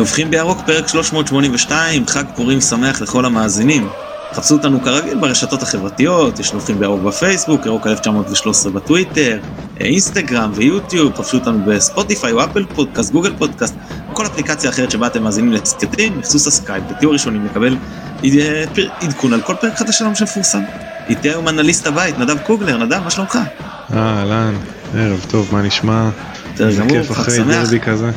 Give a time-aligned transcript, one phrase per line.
[0.00, 3.88] נובחים בירוק פרק 382, חג פורים שמח לכל המאזינים.
[4.32, 9.38] חפשו אותנו כרגיל ברשתות החברתיות, יש נובחים בירוק בפייסבוק, ירוק 1913 בטוויטר,
[9.80, 13.74] אינסטגרם ויוטיוב, חפשו אותנו בספוטיפיי או אפל פודקאסט, גוגל פודקאסט,
[14.12, 17.76] כל אפליקציה אחרת שבה אתם מאזינים להסכתים, תכנסו subscribe ותהיו ראשונים לקבל
[19.00, 20.62] עדכון על כל פרק חדש שלנו שמפורסם.
[21.08, 23.38] איתי היום אנליסט הבית, נדב קוגלר, נדב, מה שלומך?
[23.94, 24.54] אהלן,
[24.94, 26.08] ערב טוב, מה נשמע?
[26.54, 27.84] בסדר גמור, חג שמח.
[27.84, 28.10] כזה.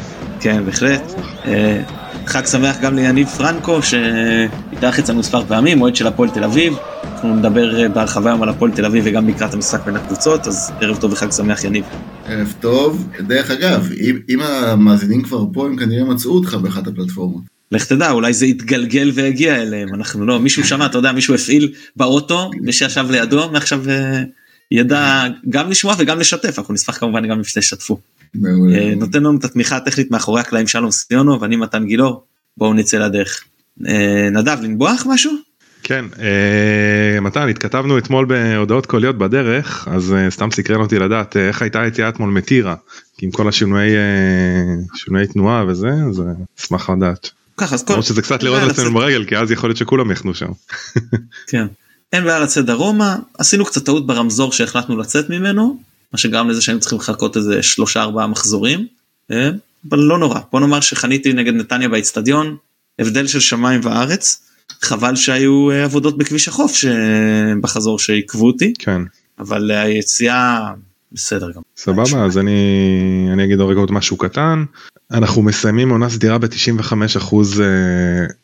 [0.44, 1.02] כן, בהחלט.
[1.46, 1.82] אה,
[2.26, 6.74] חג שמח גם ליניב פרנקו, שהתארח אצלנו מספר פעמים, מועד של הפועל תל אביב.
[7.04, 10.72] אנחנו נדבר אה, בהרחבה היום על הפועל תל אביב וגם לקראת המשחק בין הקבוצות, אז
[10.82, 11.86] ערב טוב וחג שמח יניב.
[12.26, 13.08] ערב טוב.
[13.20, 17.41] דרך אגב, אם, אם המאזינים כבר פה, הם כנראה מצאו אותך באחת הפלטפורמות.
[17.72, 21.74] לך תדע, אולי זה יתגלגל והגיע אליהם, אנחנו לא, מישהו שמע, אתה יודע, מישהו הפעיל
[21.96, 24.24] באוטו, מי שישב לידו, מעכשיו אה,
[24.72, 27.98] ידע גם לשמוע וגם לשתף, אנחנו נשמח כמובן גם אם תשתפו.
[28.45, 32.23] אה, נותן לנו את התמיכה הטכנית מאחורי הקלעים שלום סיונו ואני מתן גילאור,
[32.57, 33.43] בואו נצא לדרך.
[33.87, 35.34] אה, נדב, לנבוח משהו?
[35.85, 36.05] כן,
[37.21, 42.29] מתן, התכתבנו אתמול בהודעות קוליות בדרך, אז סתם סקרן אותי לדעת איך הייתה היציאה אתמול
[42.29, 42.76] מטירה,
[43.21, 43.98] עם כל השינויי
[45.34, 46.23] תנועה וזה, אז
[46.59, 47.29] אשמח לדעת.
[47.57, 48.01] ככה אז כל...
[48.01, 50.51] שזה קצת לראות אצלנו ברגל כי אז יכול להיות שכולם יחנו שם.
[51.48, 51.65] כן.
[52.13, 55.79] אין בעיה לצאת דרומה עשינו קצת טעות ברמזור שהחלטנו לצאת ממנו
[56.14, 58.88] מה שגרם לזה שהיינו צריכים לחכות איזה שלושה ארבעה מחזורים.
[59.32, 59.50] אה,
[59.90, 60.40] אבל לא נורא.
[60.52, 62.56] בוא נאמר שחניתי נגד נתניה באצטדיון
[63.00, 64.41] הבדל של שמיים וארץ.
[64.81, 68.74] חבל שהיו אה, עבודות בכביש החוף שבחזור שעיכבו אותי.
[68.80, 69.02] כן.
[69.40, 70.72] אבל היציאה
[71.14, 71.62] בסדר גם.
[71.78, 74.64] סבבה אז אני אני אגיד עוד משהו קטן.
[75.12, 77.66] אנחנו מסיימים עונה סדירה ב-95 אחוז אה,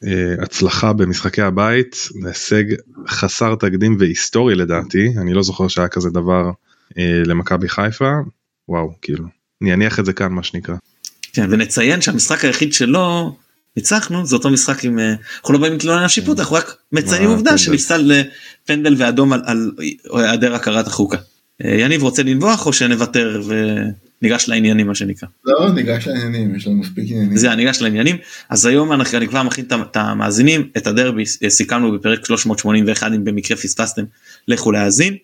[0.03, 2.09] אה, הצלחה במשחקי הבית.
[2.25, 2.63] הישג
[3.07, 5.13] חסר תקדים והיסטורי לדעתי.
[5.17, 6.51] אני לא זוכר שהיה כזה דבר אה,
[6.97, 8.11] למכבי חיפה
[8.69, 9.25] וואו כאילו
[9.61, 10.75] אני אניח את זה כאן מה שנקרא.
[11.33, 13.35] כן ונציין שהמשחק היחיד שלו
[13.77, 14.99] ניצחנו זה אותו משחק עם
[15.39, 18.21] אנחנו לא באים להתלונן על שיפוט אנחנו רק מציינים עובדה שנפסל
[18.65, 19.71] פנדל ואדום על
[20.13, 21.17] היעדר הכרת החוקה.
[21.63, 23.41] יניב רוצה לנבוח או שנוותר
[24.21, 25.27] וניגש לעניינים מה שנקרא.
[25.45, 27.37] לא ניגש לעניינים יש לנו מספיק עניינים.
[27.37, 28.17] זה ניגש לעניינים
[28.49, 33.57] אז היום אנחנו, אני כבר מכין את המאזינים את הדרבי סיכמנו בפרק 381 אם במקרה
[33.57, 34.03] פספסתם
[34.47, 35.17] לכו להאזין.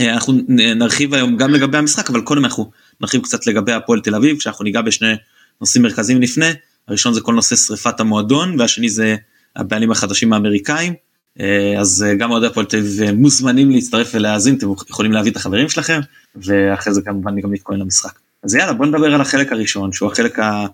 [0.00, 2.70] אנחנו נרחיב היום גם לגבי המשחק אבל קודם אנחנו
[3.00, 5.14] נרחיב קצת לגבי הפועל תל אביב שאנחנו ניגע בשני
[5.60, 6.50] נושאים מרכזיים לפני
[6.88, 9.16] הראשון זה כל נושא שריפת המועדון והשני זה
[9.56, 10.94] הבעלים החדשים האמריקאים.
[11.40, 15.30] אה, אז אה, גם אוהדי הפועל תל אביב אה, מוזמנים להצטרף ולהאזין, אתם יכולים להביא
[15.30, 16.00] את החברים שלכם,
[16.36, 18.18] ואחרי זה כמובן גם להתכונן למשחק.
[18.42, 20.66] אז יאללה בוא נדבר על החלק הראשון, שהוא החלק ה...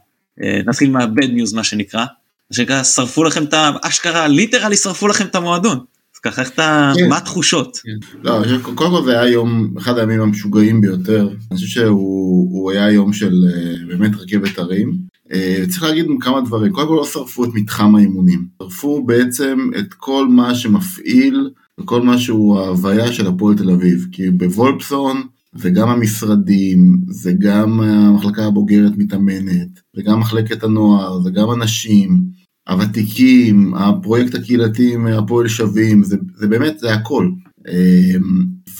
[0.66, 5.24] נתחיל מה bad news מה שנקרא, מה שנקרא שרפו לכם את האשכרה, literally שרפו לכם
[5.24, 5.84] את המועדון.
[6.22, 7.08] ככה איך אתה, כן.
[7.08, 7.78] מה התחושות?
[7.84, 8.20] כן.
[8.22, 13.12] לא, קודם כל זה היה יום, אחד הימים המשוגעים ביותר, אני חושב שהוא היה יום
[13.12, 13.44] של
[13.88, 15.12] באמת רכבת הרים.
[15.32, 19.94] אה, צריך להגיד כמה דברים, קודם כל לא שרפו את מתחם האימונים, שרפו בעצם את
[19.94, 21.50] כל מה שמפעיל
[21.80, 25.22] וכל מה שהוא ההוויה של הפועל תל אביב, כי בוולפסון
[25.54, 32.22] זה גם המשרדים, זה גם המחלקה הבוגרת מתאמנת, זה גם מחלקת הנוער, זה גם אנשים,
[32.68, 37.30] הוותיקים, הפרויקט הקהילתי עם הפועל שווים, זה, זה באמת, זה הכל.
[37.68, 38.16] אה,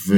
[0.07, 0.17] ו,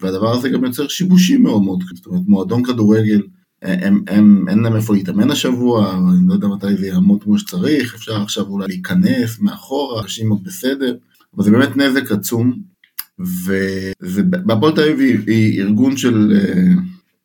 [0.00, 3.20] והדבר הזה גם יוצר שיבושים מאוד מאוד, זאת אומרת מועדון כדורגל
[3.62, 7.94] הם, הם, אין להם איפה להתאמן השבוע, אני לא יודע מתי זה יעמוד כמו שצריך,
[7.94, 10.94] אפשר עכשיו אולי להיכנס מאחורה, אנשים עוד בסדר,
[11.36, 12.58] אבל זה באמת נזק עצום,
[13.18, 16.40] והפועל תל אביב היא ארגון של,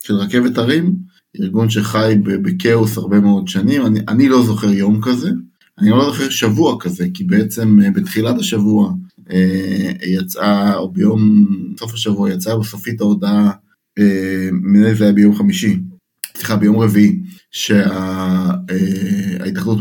[0.04, 0.96] של רכבת הרים,
[1.42, 5.30] ארגון שחי בכאוס הרבה מאוד שנים, אני, אני לא זוכר יום כזה,
[5.80, 8.94] אני לא זוכר שבוע כזה, כי בעצם אה, בתחילת השבוע
[9.32, 11.46] אה, יצאה, או ביום
[11.80, 13.52] סוף השבוע יצאה בסופית ההודעה,
[14.00, 14.50] אה,
[14.94, 15.80] זה היה ביום חמישי,
[16.38, 17.20] סליחה, ביום רביעי,
[17.52, 17.92] שההתאחדות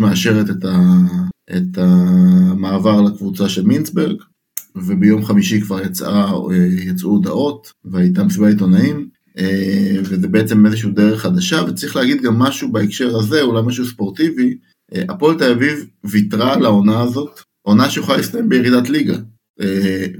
[0.00, 0.78] מאשרת את, ה,
[1.56, 4.16] את המעבר לקבוצה של מינסברג,
[4.76, 6.32] וביום חמישי כבר יצאה,
[6.78, 9.08] יצאו הודעות, והייתה מסיבה עיתונאים,
[10.04, 14.56] וזה בעצם איזושהי דרך חדשה, וצריך להגיד גם משהו בהקשר הזה, אולי משהו ספורטיבי,
[15.08, 19.16] הפועל תל אביב ויתרה על העונה הזאת, עונה שיכולה להסתיים בירידת ליגה.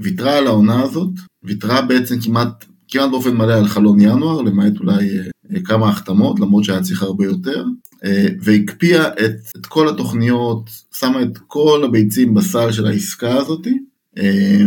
[0.01, 1.09] ויתרה על העונה הזאת,
[1.43, 6.63] ויתרה בעצם כמעט, כמעט באופן מלא על חלון ינואר, למעט אולי אה, כמה החתמות, למרות
[6.63, 7.65] שהיה צריך הרבה יותר,
[8.05, 13.77] אה, והקפיאה את, את כל התוכניות, שמה את כל הביצים בסל של העסקה הזאתי,
[14.17, 14.65] אה,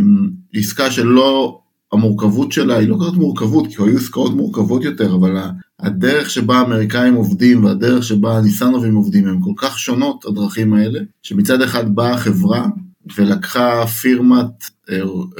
[0.54, 1.60] עסקה שלא,
[1.92, 5.36] המורכבות שלה היא לא כזאת מורכבות, כי היו עסקאות מורכבות יותר, אבל
[5.80, 11.62] הדרך שבה האמריקאים עובדים והדרך שבה הניסנובים עובדים הם כל כך שונות, הדרכים האלה, שמצד
[11.62, 12.66] אחד באה החברה
[13.16, 14.70] ולקחה פירמת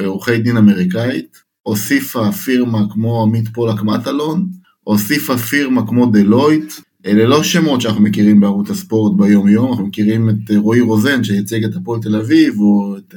[0.05, 4.47] עורכי דין אמריקאית, הוסיפה פירמה כמו עמית פולק מטלון,
[4.83, 6.73] הוסיפה פירמה כמו דלויט,
[7.05, 11.63] אלה לא שמות שאנחנו מכירים בערוץ הספורט ביום יום, אנחנו מכירים את רועי רוזן שייצג
[11.63, 13.13] את הפועל תל אביב, או את,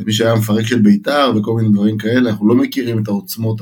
[0.00, 3.60] את מי שהיה מפרק של בית"ר וכל מיני דברים כאלה, אנחנו לא מכירים את העוצמות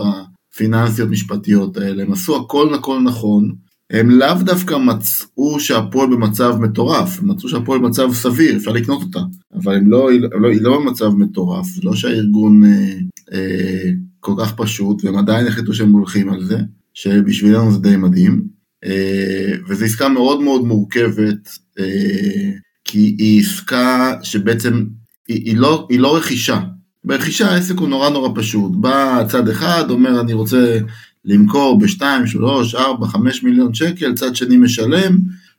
[0.58, 3.54] הפיננסיות משפטיות האלה, הם עשו הכל הכל נכון,
[3.92, 9.18] הם לאו דווקא מצאו שהפועל במצב מטורף, הם מצאו שהפועל במצב סביר, אפשר לקנות אותה,
[9.54, 12.94] אבל הם לא, היא לא, היא לא במצב מטורף, זה לא שהארגון אה,
[13.32, 13.90] אה,
[14.20, 16.58] כל כך פשוט, והם עדיין החליטו שהם הולכים על זה,
[16.94, 18.42] שבשבילנו זה די מדהים,
[18.84, 22.50] אה, וזו עסקה מאוד מאוד מורכבת, אה,
[22.84, 24.84] כי היא עסקה שבעצם,
[25.28, 26.60] היא, היא, לא, היא לא רכישה,
[27.08, 30.78] ברכישה העסק הוא נורא נורא פשוט, בא צד אחד, אומר אני רוצה
[31.24, 35.18] למכור ב-2, 3, 4, 5 מיליון שקל, צד שני משלם,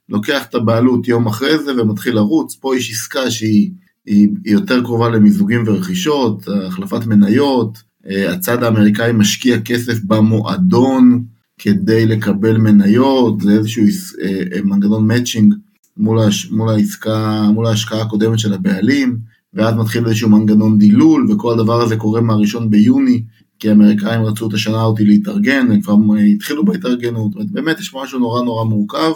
[0.10, 3.72] לוקח את הבעלות יום אחרי זה ומתחיל לרוץ, פה יש עסקה שהיא
[4.06, 11.24] היא, היא יותר קרובה למיזוגים ורכישות, החלפת מניות, אה, הצד האמריקאי משקיע כסף במועדון
[11.58, 13.84] כדי לקבל מניות, זה איזשהו
[14.22, 15.54] אה, אה, מנגנון מאצ'ינג
[15.98, 21.54] מול, הש, מול העסקה, מול ההשקעה הקודמת של הבעלים, ואז מתחיל איזשהו מנגנון דילול, וכל
[21.54, 23.24] הדבר הזה קורה מהראשון ביוני
[23.60, 25.96] כי האמריקאים רצו את השנה אותי להתארגן, הם כבר
[26.36, 29.12] התחילו בהתארגנות, באמת יש משהו נורא נורא מורכב,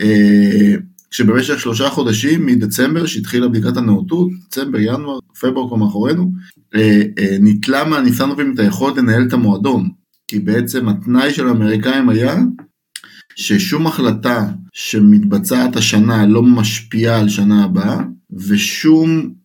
[0.00, 0.74] אה,
[1.10, 6.32] כשבמשך שלושה חודשים מדצמבר שהתחילה בדיקת הנאותות, דצמבר, ינואר, פברואר כבר מאחורינו,
[6.74, 9.88] אה, אה, ניטלה מהניסנובים את היכולת לנהל את המועדון,
[10.28, 12.36] כי בעצם התנאי של האמריקאים היה
[13.36, 17.98] ששום החלטה שמתבצעת השנה לא משפיעה על שנה הבאה,
[18.48, 19.37] ושום אה, אה,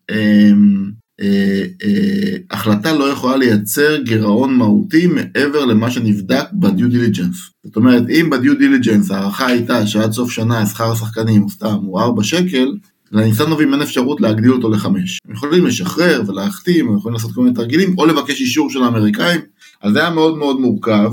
[2.50, 7.36] החלטה לא יכולה לייצר גירעון מהותי מעבר למה שנבדק בדיו דיליג'נס.
[7.64, 12.00] זאת אומרת, אם בדיו דיליג'נס ההערכה הייתה שעד סוף שנה שכר השחקנים הוא סתם הוא
[12.00, 12.72] 4 שקל,
[13.12, 15.18] לניסנובים אין אפשרות להגדיל אותו לחמש.
[15.28, 19.40] הם יכולים לשחרר ולהחתים, הם יכולים לעשות כל מיני תרגילים, או לבקש אישור של האמריקאים,
[19.82, 21.12] אז זה היה מאוד מאוד מורכב,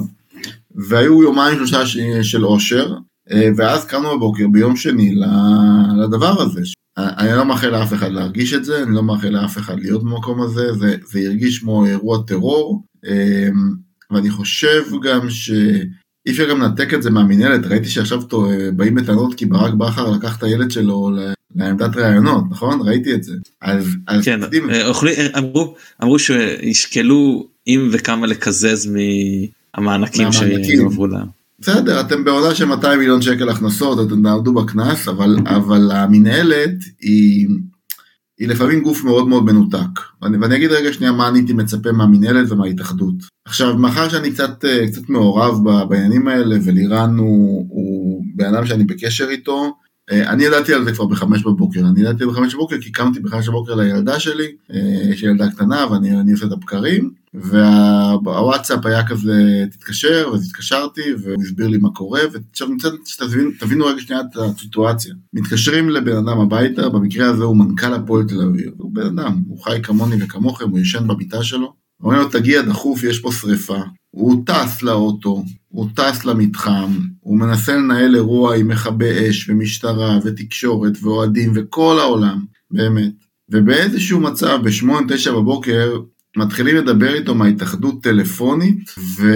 [0.76, 1.86] והיו יומיים שלושה
[2.24, 2.94] של אושר,
[3.32, 5.16] אה, ואז קמנו בבוקר ביום שני
[6.04, 6.62] לדבר הזה,
[7.18, 10.42] אני לא מאחל לאף אחד להרגיש את זה, אני לא מאחל לאף אחד להיות במקום
[10.42, 13.72] הזה, זה, זה הרגיש כמו אירוע טרור, אמ,
[14.12, 18.22] ואני חושב גם שאי אפשר גם לנתק את זה מהמינהלת, ראיתי שעכשיו
[18.76, 21.12] באים בטענות כי ברק בכר לקח את הילד שלו
[21.56, 22.82] לעמדת ראיונות, נכון?
[22.88, 23.34] ראיתי את זה.
[23.62, 24.40] אז, אז כן,
[24.70, 28.92] אה, אוכלי, אמרו, אמרו שישקלו אם וכמה לקזז
[29.78, 31.41] מהמענקים שיעברו להם.
[31.62, 37.48] בסדר, אתם בעונה של 200 מיליון שקל הכנסות, אתם תעמדו בקנס, אבל, אבל המינהלת היא,
[38.40, 40.00] היא לפעמים גוף מאוד מאוד מנותק.
[40.22, 43.16] ואני, ואני אגיד רגע שנייה מה אני הייתי מצפה מהמינהלת ומההתאחדות.
[43.46, 45.58] עכשיו, מאחר שאני קצת, אה, קצת מעורב
[45.90, 49.74] בעניינים האלה, ולירן הוא, הוא בן אדם שאני בקשר איתו,
[50.12, 53.76] אני ידעתי על זה כבר בחמש בבוקר, אני ידעתי בחמש בבוקר כי קמתי בחמש בבוקר
[53.76, 54.80] לילדה שלי, אה,
[55.12, 61.44] יש לי ילדה קטנה ואני עושה את הבקרים, והוואטסאפ היה כזה, תתקשר, אז התקשרתי, והוא
[61.44, 65.14] הסביר לי מה קורה, ועכשיו אני רוצה שתבינו רגע שנייה את הסיטואציה.
[65.34, 69.64] מתקשרים לבן אדם הביתה, במקרה הזה הוא מנכ"ל הפועל תל אביב, הוא בן אדם, הוא
[69.64, 71.74] חי כמוני וכמוכם, הוא ישן במיטה שלו,
[72.04, 73.80] אומר לו, תגיע דחוף, יש פה שריפה.
[74.12, 80.94] הוא טס לאוטו, הוא טס למתחם, הוא מנסה לנהל אירוע עם מכבי אש ומשטרה ותקשורת
[81.02, 83.14] ואוהדים וכל העולם, באמת.
[83.50, 86.00] ובאיזשהו מצב, בשמונה-תשע בבוקר,
[86.38, 89.34] מתחילים לדבר איתו מההתאחדות טלפונית ו...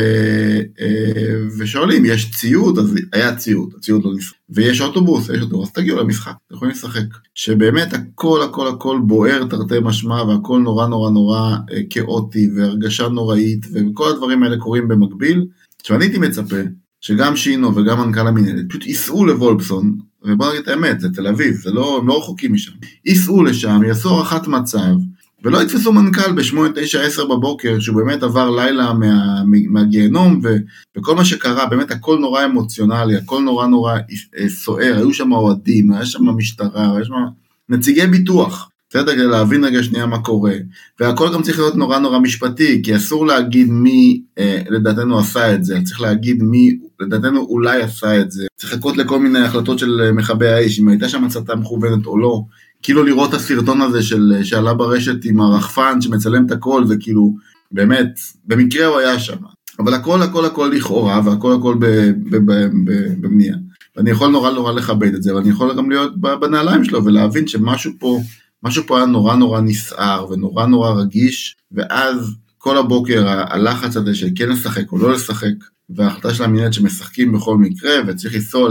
[0.82, 2.80] אה, ושואלים יש ציוד?
[2.80, 7.06] אז היה ציוד הציוד לא נשחק ויש אוטובוס יש אוטובוס תגיעו למשחק אתם יכולים לשחק.
[7.34, 13.66] שבאמת הכל הכל הכל בוער תרתי משמע והכל נורא נורא נורא אה, כאוטי והרגשה נוראית
[13.74, 15.46] וכל הדברים האלה קורים במקביל.
[15.82, 16.62] עכשיו אני הייתי מצפה
[17.02, 21.54] שגם שינו וגם מנכ"ל המנהלת פשוט ייסעו לוולפסון ובוא נגיד את האמת זה תל אביב
[21.54, 22.72] זה לא הם לא רחוקים משם.
[23.06, 24.96] ייסעו לשם יעשו הערכת מצב
[25.46, 30.56] ולא יתפסו מנכ"ל ב-8, 9, 10 בבוקר, שהוא באמת עבר לילה מה, מהגיהנום, ו,
[30.98, 33.98] וכל מה שקרה, באמת הכל נורא אמוציונלי, הכל נורא נורא
[34.38, 37.14] אה, סוער, היו שם אוהדים, היה שם משטרה, היה שם
[37.70, 39.14] נציגי ביטוח, בסדר?
[39.14, 40.54] כדי להבין רגע שנייה מה קורה.
[41.00, 45.64] והכל גם צריך להיות נורא נורא משפטי, כי אסור להגיד מי אה, לדעתנו עשה את
[45.64, 48.48] זה, צריך להגיד מי לדעתנו אולי עשה את זה.
[48.56, 52.18] צריך לחכות לכל מיני החלטות של אה, מכבי האש, אם הייתה שם הצתה מכוונת או
[52.18, 52.42] לא.
[52.86, 57.36] כאילו לראות את הסרטון הזה של, שעלה ברשת עם הרחפן שמצלם את הכל, זה כאילו,
[57.72, 59.38] באמת, במקרה הוא היה שם.
[59.80, 61.76] אבל הכל הכל הכל לכאורה והכל הכל
[63.22, 63.56] בבנייה.
[63.96, 67.48] ואני יכול נורא נורא לכבד את זה, אבל אני יכול גם להיות בנעליים שלו ולהבין
[67.48, 68.20] שמשהו פה,
[68.64, 74.28] משהו פה היה נורא נורא נסער ונורא נורא רגיש, ואז כל הבוקר הלחץ הזה של
[74.36, 75.54] כן לשחק או לא לשחק,
[75.90, 78.70] וההחלטה של המנהלת שמשחקים בכל מקרה וצריך לנסוע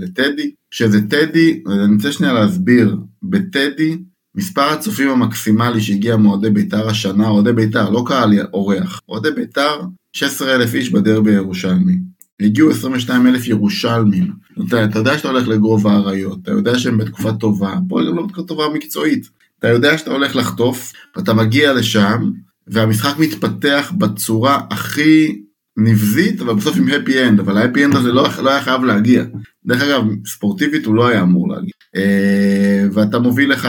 [0.00, 3.98] לטדי, שזה טדי, אני רוצה שנייה להסביר, בטדי
[4.34, 9.80] מספר הצופים המקסימלי שהגיע מאוהדי בית"ר השנה, אוהדי בית"ר, לא קהל אורח, אוהדי בית"ר,
[10.12, 11.98] 16 אלף איש בדרבי הירושלמי.
[12.40, 14.32] הגיעו 22 אלף ירושלמים
[14.66, 18.22] אתה, אתה יודע שאתה הולך לגוב האריות, אתה יודע שהם בתקופה טובה, פה הם לא
[18.22, 19.30] בתקופה טובה מקצועית.
[19.58, 22.30] אתה יודע שאתה הולך לחטוף, ואתה מגיע לשם,
[22.66, 25.42] והמשחק מתפתח בצורה הכי
[25.78, 28.84] נבזית, אבל בסוף עם happy end, אבל ה happy end הזה לא, לא היה חייב
[28.84, 29.24] להגיע.
[29.66, 31.70] דרך אגב, ספורטיבית הוא לא היה אמור להגיע.
[31.96, 33.66] אה, ואתה מוביל 1-0,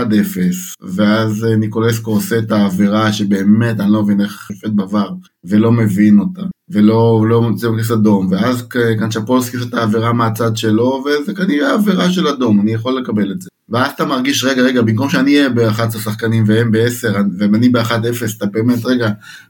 [0.95, 5.71] ואז אה, ניקולסקו עושה את העבירה שבאמת אני לא מבין איך שופט ב VAR, ולא
[5.71, 8.67] מבין אותה, ולא לא מוצא בכניס אדום, ואז
[8.99, 13.41] קנצ'פולסקי עושה את העבירה מהצד שלו, וזה כנראה עבירה של אדום, אני יכול לקבל את
[13.41, 13.48] זה.
[13.71, 17.07] ואז אתה מרגיש, רגע, רגע, במקום שאני אהיה ב-11 שחקנים והם ב-10,
[17.39, 19.09] ואני ב-1-0, אתה באמת, רגע,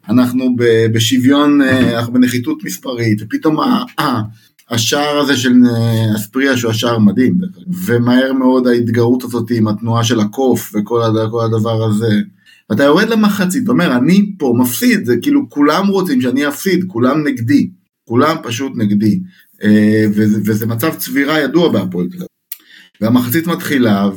[0.09, 0.55] אנחנו
[0.93, 3.57] בשוויון, אה, אנחנו בנחיתות מספרית, ופתאום
[4.69, 7.37] השער הזה של אה, אספריה שהוא השער מדהים,
[7.85, 11.01] ומהר מאוד ההתגרות הזאת עם התנועה של הקוף וכל
[11.45, 12.19] הדבר הזה.
[12.69, 17.27] ואתה יורד למחצית, אתה אומר, אני פה מפסיד, זה כאילו כולם רוצים שאני אפסיד, כולם
[17.27, 17.69] נגדי,
[18.05, 19.19] כולם פשוט נגדי.
[19.63, 22.28] אה, וזה מצב צבירה ידוע בהפועל תל.
[23.01, 24.09] והמחצית מתחילה,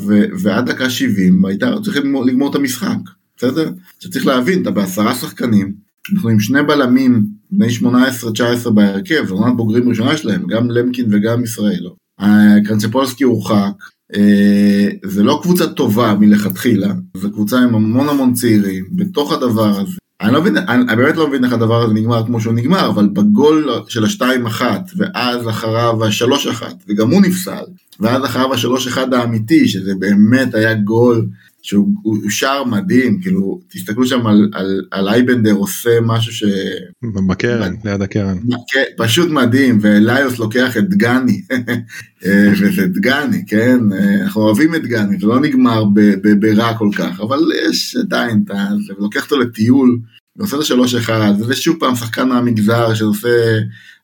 [0.43, 2.99] ועד דקה 70 הייתה צריכים לגמור את המשחק,
[3.37, 3.71] בסדר?
[4.01, 5.73] שצריך להבין, אתה בעשרה שחקנים,
[6.13, 7.67] אנחנו עם שני בלמים בני
[8.67, 11.97] 18-19 בהרכב, זו עונת בוגרים ראשונה שלהם, גם למקין וגם ישראלו.
[12.65, 13.73] קרנצפולסקי הורחק,
[14.17, 20.02] אה, זה לא קבוצה טובה מלכתחילה, זו קבוצה עם המון המון צעירים, בתוך הדבר הזה.
[20.23, 23.09] אני לא מבין, אני באמת לא מבין איך הדבר הזה נגמר כמו שהוא נגמר, אבל
[23.13, 27.65] בגול של השתיים אחת, ואז אחריו השלוש אחת, וגם הוא נפסל,
[28.01, 31.27] ואז אחריו השלוש אחד האמיתי, שזה באמת היה גול
[31.63, 31.95] שהוא
[32.29, 36.45] שער מדהים, כאילו, תסתכלו שם על, על, על אייבנדר עושה משהו ש...
[37.29, 38.39] בקרן, ליד הקרן.
[38.97, 41.43] פשוט מדהים, ואליוס לוקח את דגני,
[42.25, 43.79] אה, וזה דגני, כן?
[43.93, 45.85] אה, אנחנו אוהבים את דגני, זה לא נגמר
[46.41, 47.39] ברע כל כך, אבל
[47.69, 49.99] יש עדיין את זה, ולוקח אותו לטיול,
[50.37, 53.59] ועושה את השלוש אחד, וזה שוב פעם שחקן מהמגזר שעושה,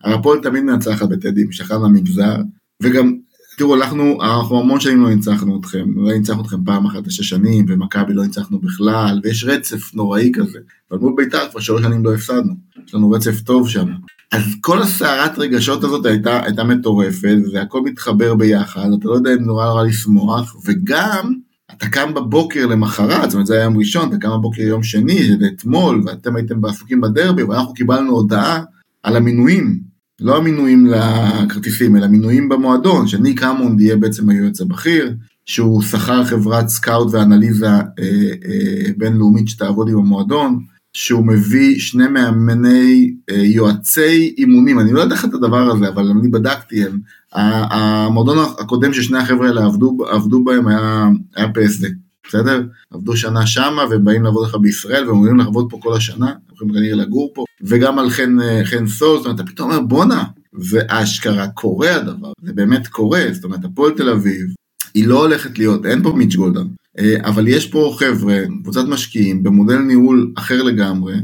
[0.05, 2.37] הרפול תמיד מנצחת בטדים, שחקן מהמגזר,
[2.83, 3.17] וגם
[3.59, 7.65] תראו, אנחנו, אנחנו המון שנים לא ניצחנו אתכם, לא ניצחנו אתכם פעם אחת לשש שנים,
[7.69, 10.59] ומכבי לא ניצחנו בכלל, ויש רצף נוראי כזה.
[10.91, 12.55] אבל מול בית"ר כבר שלוש שנים לא הפסדנו,
[12.87, 13.87] יש לנו רצף טוב שם.
[14.33, 19.45] אז כל הסערת רגשות הזאת הייתה, הייתה מטורפת, והכל מתחבר ביחד, אתה לא יודע אם
[19.45, 21.35] נורא נורא לשמוח, וגם,
[21.73, 25.37] אתה קם בבוקר למחרת, זאת אומרת זה היה יום ראשון, אתה קם בבוקר יום שני,
[25.41, 28.63] זה אתמול, ואתם הייתם בעסוקים בדרבי, ואנחנו קיבלנו הודעה
[29.03, 29.88] על המינויים,
[30.21, 35.15] לא המינויים לכרטיסים, אלא מינויים במועדון, שניק המונד יהיה בעצם היועץ הבכיר,
[35.47, 43.15] שהוא שכר חברת סקאוט ואנליזה אה, אה, בינלאומית שתעבוד עם המועדון, שהוא מביא שני מאמני
[43.31, 46.99] אה, יועצי אימונים, אני לא יודע איך את הדבר הזה, אבל אני בדקתי, הם,
[47.33, 52.08] המועדון הקודם ששני החבר'ה האלה עבדו, עבדו בהם היה, היה PSD.
[52.29, 52.63] בסדר?
[52.91, 56.95] עבדו שנה שמה ובאים לעבוד לך בישראל והם אמורים לעבוד פה כל השנה, יכולים כנראה
[56.95, 61.97] לגור פה, וגם על חן, חן סול, זאת אומרת, אתה פתאום אומר בואנה, ואשכרה קורה
[61.97, 64.47] הדבר, זה באמת קורה, זאת אומרת, הפועל תל אביב,
[64.95, 66.67] היא לא הולכת להיות, אין פה מיץ' גולדן,
[66.99, 71.15] אה, אבל יש פה חבר'ה, קבוצת משקיעים, במודל ניהול אחר לגמרי,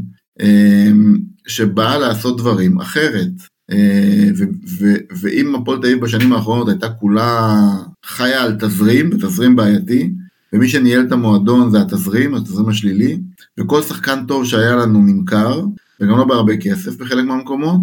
[0.40, 0.90] אה,
[1.46, 3.30] שבאה לעשות דברים אחרת.
[3.70, 4.28] אה,
[5.20, 7.60] ואם הפועל תל אביב בשנים האחרונות הייתה כולה
[8.04, 10.10] חיה על תזרים, תזרים בעייתי,
[10.54, 13.18] ומי שניהל את המועדון זה התזרים, התזרים השלילי,
[13.60, 15.64] וכל שחקן טוב שהיה לנו נמכר,
[16.00, 17.80] וגם לא בהרבה כסף בחלק מהמקומות,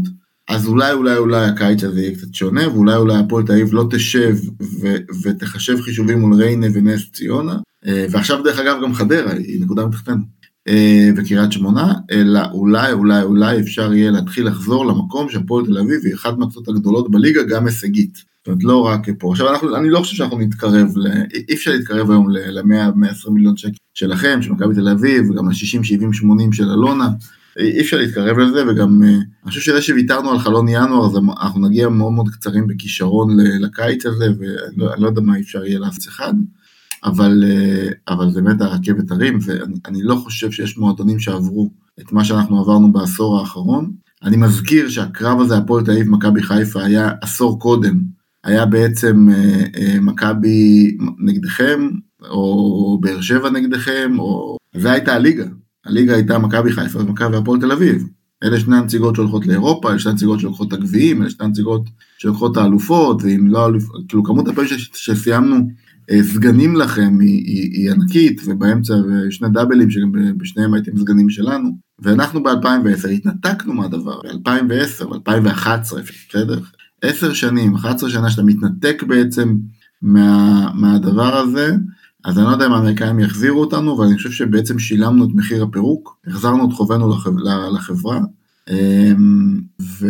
[0.50, 3.88] אז אולי אולי אולי הקיץ הזה יהיה קצת שונה, ואולי אולי הפועל תל אביב לא
[3.92, 4.36] תשב
[4.82, 9.86] ו- ותחשב חישובים מול ריינה ונס ציונה, אה, ועכשיו דרך אגב גם חדרה היא נקודה
[9.86, 10.24] מתחתנו,
[10.68, 16.06] אה, וקריית שמונה, אלא אולי אולי אולי אפשר יהיה להתחיל לחזור למקום שהפועל תל אביב
[16.06, 18.31] היא אחת מהקבוצות הגדולות בליגה גם הישגית.
[18.42, 19.32] זאת אומרת, לא רק פה.
[19.32, 21.08] עכשיו, אנחנו, אני לא חושב שאנחנו נתקרב, ל,
[21.50, 26.14] אי אפשר להתקרב היום ל-100-120 מיליון שקל שלכם, של מכבי תל אביב, וגם ל-60, 70,
[26.14, 27.10] 80 של אלונה.
[27.60, 31.68] אי אפשר להתקרב לזה, וגם, אה, אני חושב שזה שוויתרנו על חלון ינואר, אז אנחנו
[31.68, 36.08] נגיע מאוד מאוד קצרים בכישרון לקיץ הזה, ואני לא, לא יודע מה אפשר יהיה לעשות
[36.08, 36.34] אחד,
[37.04, 41.70] אבל, אה, אבל זה באמת הרכבת הרים, ואני לא חושב שיש מועדונים שעברו
[42.00, 43.92] את מה שאנחנו עברנו בעשור האחרון.
[44.24, 48.21] אני מזכיר שהקרב הזה, הפועל תל אביב, מכבי חיפה, היה עשור קודם.
[48.44, 51.90] היה בעצם אה, אה, מכבי נגדכם,
[52.30, 54.58] או באר שבע נגדכם, או...
[54.76, 55.46] זה הייתה הליגה.
[55.86, 58.08] הליגה הייתה מכבי חיפה ומכבי הפועל תל אביב.
[58.44, 62.52] אלה שני הנציגות שהולכות לאירופה, אלה שני הנציגות שלוקחות את הגביעים, אלה שני הנציגות שלוקחות
[62.52, 65.56] את האלופות, ואם לא אלופות, כאילו כמות הפעמים שסיימנו
[66.12, 68.94] אה, סגנים לכם היא, היא, היא ענקית, ובאמצע
[69.30, 71.70] שני דאבלים שגם בשניהם הייתם סגנים שלנו,
[72.00, 75.96] ואנחנו ב-2010 התנתקנו מהדבר, ב-2010, ב-2011,
[76.30, 76.60] בסדר?
[77.02, 79.58] עשר שנים, 11 שנה שאתה מתנתק בעצם
[80.02, 81.76] מה, מהדבר הזה,
[82.26, 85.64] אז אני לא יודע אם האמריקאים יחזירו אותנו, אבל אני חושב שבעצם שילמנו את מחיר
[85.64, 87.14] הפירוק, החזרנו את חובנו
[87.74, 88.20] לחברה,
[88.70, 90.08] אמ, ו...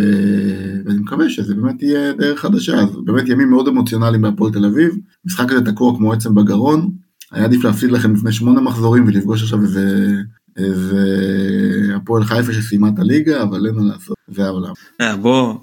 [0.86, 4.96] ואני מקווה שזה באמת יהיה דרך חדשה, אז באמת ימים מאוד אמוציונליים בהפועל תל אביב,
[5.26, 6.92] משחק הזה תקוע כמו עצם בגרון,
[7.32, 10.12] היה עדיף להפסיד לכם לפני שמונה מחזורים ולפגוש עכשיו איזה,
[10.58, 11.06] איזה
[11.96, 14.74] הפועל חיפה שסיימה את הליגה, אבל אין מה לעשות, זה העולם.
[15.02, 15.54] אה, בוא,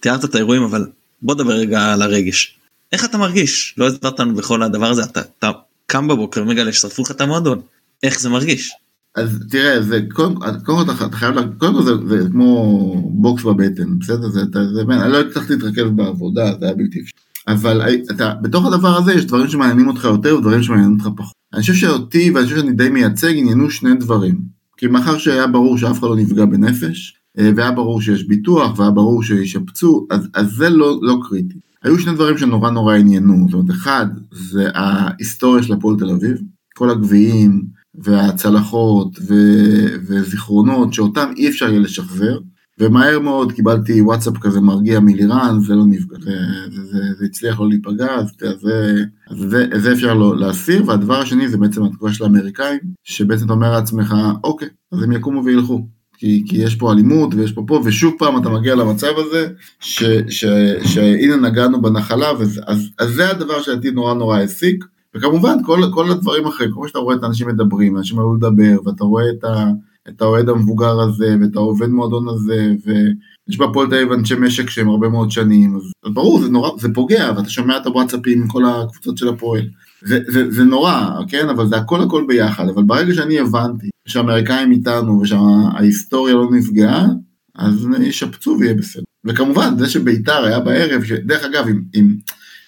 [0.00, 0.86] תיארת את האירועים אבל
[1.22, 2.58] בוא נדבר רגע על הרגש.
[2.92, 3.74] איך אתה מרגיש?
[3.78, 5.50] לא הסברת לנו בכל הדבר הזה, אתה, אתה
[5.86, 7.60] קם בבוקר ומגלה ששרפו לך את המועדון,
[8.02, 8.72] איך זה מרגיש?
[9.14, 10.34] אז תראה, זה קודם
[10.64, 14.28] כל אתה חייב, קודם כל זה, זה כמו בוקס בבטן, בסדר?
[14.28, 17.20] זה, זה, זה, אני לא הצלחתי להתרכז בעבודה, זה היה בלתי אפשרי.
[17.48, 21.32] אבל אתה, בתוך הדבר הזה יש דברים שמעניינים אותך יותר ודברים שמעניינים אותך פחות.
[21.52, 24.40] אני חושב שאותי, ואני חושב שאני די מייצג, עניינו שני דברים.
[24.76, 29.22] כי מאחר שהיה ברור שאף אחד לא נפגע בנפש, והיה ברור שיש ביטוח, והיה ברור
[29.22, 31.58] שישפצו, אז, אז זה לא, לא קריטי.
[31.82, 36.36] היו שני דברים שנורא נורא עניינו, זאת אומרת, אחד, זה ההיסטוריה של הפועל תל אביב,
[36.74, 37.64] כל הגביעים,
[37.94, 42.38] והצלחות ו- וזיכרונות שאותם אי אפשר יהיה לשחזר.
[42.78, 46.30] ומהר מאוד קיבלתי וואטסאפ כזה מרגיע מלירן, זה לא נפגע, זה,
[46.70, 49.04] זה, זה, זה הצליח לא להיפגע, אז זה,
[49.48, 53.72] זה, זה אפשר לא להסיר, והדבר השני זה בעצם התגובה של האמריקאים, שבעצם אתה אומר
[53.72, 54.14] לעצמך,
[54.44, 55.86] אוקיי, אז הם יקומו וילכו,
[56.18, 59.48] כי, כי יש פה אלימות ויש פה פה, ושוב פעם אתה מגיע למצב הזה,
[59.80, 60.44] ש, ש,
[60.84, 66.10] שהנה נגענו בנחלה, וזה, אז, אז זה הדבר שלדעתי נורא נורא העסיק, וכמובן כל, כל
[66.10, 69.66] הדברים האחרים, כמו שאתה רואה את האנשים מדברים, אנשים עלו לדבר, ואתה רואה את, ה,
[70.08, 74.88] את האוהד המבוגר הזה, ואת העובד מועדון הזה, ויש בהפועל תל אביב אנשי משק שהם
[74.88, 78.48] הרבה מאוד שנים, אז, אז ברור, זה נורא, זה פוגע, ואתה שומע את הוואטסאפים עם
[78.48, 79.68] כל הקבוצות של הפועל.
[80.02, 84.72] זה, זה, זה נורא, כן, אבל זה הכל הכל ביחד, אבל ברגע שאני הבנתי שהאמריקאים
[84.72, 87.06] איתנו ושההיסטוריה לא נפגעה,
[87.54, 89.02] אז ישפצו ויהיה בסדר.
[89.24, 92.16] וכמובן, זה שביתר היה בערב, דרך אגב, אם, אם,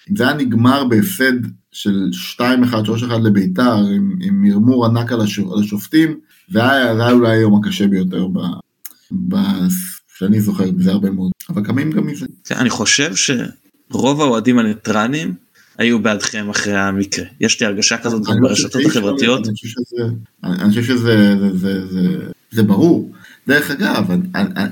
[0.09, 1.33] אם זה היה נגמר בהפסד
[1.71, 7.01] של 2-1, 3-1 לביתר, עם, עם מרמור ענק על, השופ, על השופטים, זה היה, זה
[7.01, 8.39] היה אולי היום הקשה ביותר ב...
[9.27, 9.35] ב...
[10.17, 12.25] שאני זוכר, זה הרבה מאוד, אבל קמים גם מזה.
[12.51, 15.33] אני חושב שרוב האוהדים הניטרנים
[15.77, 17.25] היו בעדכם אחרי המקרה.
[17.39, 19.47] יש לי הרגשה כזאת גם ברשתות החברתיות.
[20.43, 21.35] אני חושב שזה
[22.51, 23.11] זה ברור.
[23.47, 24.11] דרך אגב,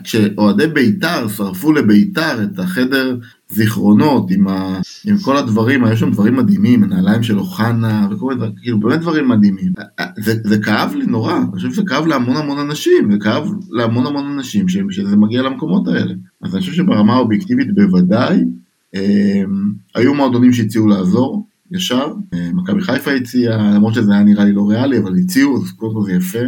[0.04, 3.18] כשאוהדי בית"ר שרפו לבית"ר את החדר
[3.50, 8.38] זיכרונות עם, ה, עם כל הדברים, היו שם דברים מדהימים, הנעליים של אוחנה וכל מיני
[8.38, 9.74] דברים, כאילו באמת דברים מדהימים.
[10.18, 14.06] זה, זה כאב לי נורא, אני חושב שזה כאב להמון המון אנשים, זה כאב להמון
[14.06, 16.14] המון אנשים שזה מגיע למקומות האלה.
[16.42, 18.44] אז אני חושב שברמה האובייקטיבית בוודאי,
[19.96, 24.70] היו מועדונים שהציעו לעזור, ישר, אה, מכבי חיפה הציעה, למרות שזה היה נראה לי לא
[24.70, 26.40] ריאלי, אבל הציעו, אז קודם כל זה יפה.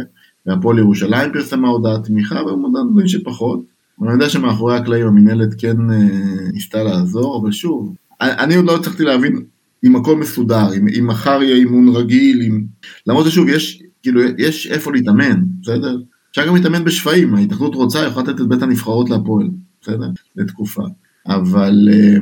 [0.46, 3.60] והפועל ירושלים פרסמה הודעת תמיכה, ומודעים שפחות.
[4.02, 6.08] אני יודע שמאחורי הקלעים המינהלת כן אה,
[6.52, 9.42] ניסתה לעזור, אבל שוב, אני עוד לא הצלחתי להבין
[9.84, 12.64] אם הכל מסודר, אם מחר יהיה אימון רגיל, אם...
[13.06, 15.98] למרות ששוב, יש, כאילו, יש איפה להתאמן, בסדר?
[16.30, 19.48] אפשר גם להתאמן בשפיים, ההתאחדות רוצה, יכולה לתת את בית הנבחרות להפועל,
[19.82, 20.10] בסדר?
[20.36, 20.82] לתקופה.
[21.28, 22.16] אבל, אה,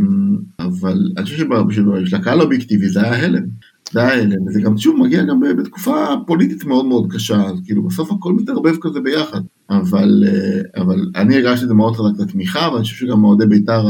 [0.67, 3.43] אבל אני חושב שבשביל הקהל האובייקטיבי זה היה הלם.
[3.93, 7.83] זה היה הלם, וזה גם שוב מגיע גם בתקופה פוליטית מאוד מאוד קשה, אז כאילו
[7.83, 9.41] בסוף הכל מתערבב כזה ביחד.
[9.71, 13.87] אבל, אה, אבל אני הרגשתי את זה מאוד חזק לתמיכה, ואני חושב שגם אוהדי בית"ר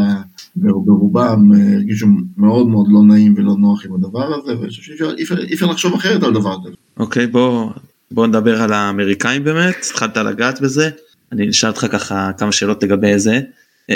[0.57, 5.55] ברובם אה, הרגישו מאוד מאוד לא נעים ולא נוח עם הדבר הזה, ואני חושב שאי
[5.55, 6.75] אפשר לחשוב אחרת על דבר כזה.
[6.97, 7.71] אוקיי, okay, בוא,
[8.11, 10.91] בוא נדבר על האמריקאים באמת, התחלת לגעת בזה,
[11.33, 13.41] אני אשאל אותך ככה כמה שאלות לגבי זה.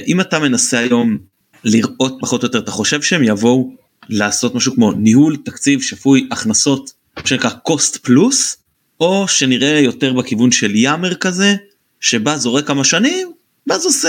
[0.07, 1.19] אם אתה מנסה היום
[1.65, 3.75] לראות פחות או יותר, אתה חושב שהם יבואו
[4.09, 6.93] לעשות משהו כמו ניהול תקציב שפוי הכנסות
[7.25, 8.57] שנקרא cost פלוס
[9.01, 11.55] או שנראה יותר בכיוון של יאמר כזה
[12.01, 13.33] שבא זורק כמה שנים
[13.67, 14.09] ואז עושה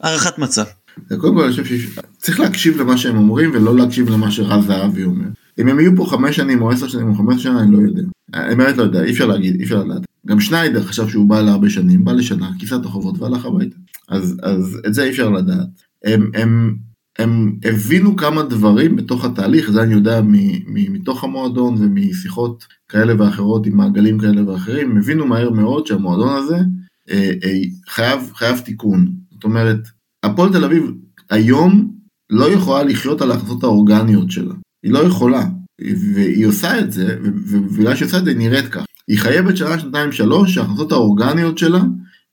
[0.00, 0.64] הערכת מצב.
[1.18, 5.26] קודם כל אני חושב שצריך להקשיב למה שהם אומרים ולא להקשיב למה שרז זהבי אומר.
[5.58, 8.02] אם הם יהיו פה חמש שנים או עשר שנים או חמש שנים אני לא יודע.
[8.34, 10.02] אני באמת לא יודע אי אפשר להגיד אי אפשר לדעת.
[10.26, 13.76] גם שניידר חשב שהוא בא להרבה שנים בא לשנה כיסה את החובות והלך הביתה.
[14.08, 15.68] אז, אז את זה אי אפשר לדעת.
[16.04, 16.76] הם, הם
[17.18, 20.20] הם הבינו כמה דברים בתוך התהליך, זה אני יודע
[20.66, 26.56] מתוך המועדון ומשיחות כאלה ואחרות עם מעגלים כאלה ואחרים, הם הבינו מהר מאוד שהמועדון הזה
[27.10, 27.52] אה, אה,
[27.88, 29.12] חייב, חייב תיקון.
[29.32, 29.88] זאת אומרת,
[30.22, 30.92] הפועל תל אביב
[31.30, 31.92] היום
[32.30, 34.54] לא יכולה לחיות על ההכנסות האורגניות שלה.
[34.82, 35.44] היא לא יכולה.
[36.14, 38.84] והיא עושה את זה, ובגלל שהיא עושה את זה היא נראית כך.
[39.08, 41.80] היא חייבת שנה, שנתיים, שלוש, שההכנסות האורגניות שלה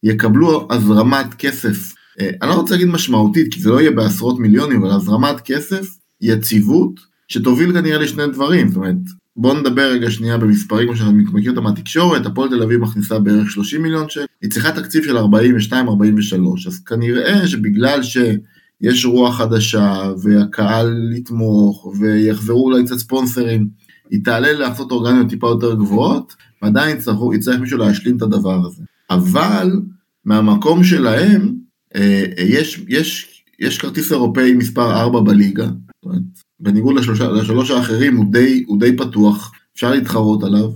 [0.05, 1.93] יקבלו הזרמת כסף.
[2.19, 5.87] אה, אני לא רוצה להגיד משמעותית, כי זה לא יהיה בעשרות מיליונים, אבל הזרמת כסף,
[6.21, 8.95] יציבות, שתוביל כנראה לשני דברים, זאת אומרת,
[9.37, 13.51] בואו נדבר רגע שנייה במספרים, כמו שאני מכיר אותם מהתקשורת, הפועל תל אביב מכניסה בערך
[13.51, 15.21] 30 מיליון שקל, היא צריכה תקציב של 42-43,
[16.67, 23.67] אז כנראה שבגלל שיש רוח חדשה, והקהל יתמוך, ויחזרו אולי קצת ספונסרים,
[24.11, 28.83] היא תעלה להכנסות אורגניות טיפה יותר גבוהות, ועדיין יצטרך מישהו להשלים את הדבר הזה.
[29.09, 29.71] אבל
[30.25, 31.55] מהמקום שלהם,
[31.95, 35.67] אה, יש, יש, יש כרטיס אירופאי מספר 4 בליגה,
[36.59, 40.69] בניגוד לשלושה, לשלוש האחרים הוא די, הוא די פתוח, אפשר להתחרות עליו.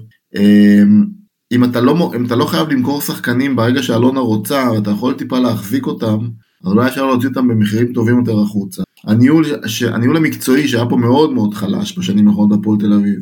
[1.52, 5.40] אם אתה, לא, אם אתה לא חייב למכור שחקנים ברגע שאלונה רוצה, ואתה יכול טיפה
[5.40, 6.18] להחזיק אותם,
[6.64, 8.84] אז אולי אפשר להוציא אותם במחירים טובים יותר החוצה.
[9.04, 13.20] הניהול, ש, הניהול המקצועי שהיה פה מאוד מאוד חלש בשנים האחרונות בפועל תל אביב,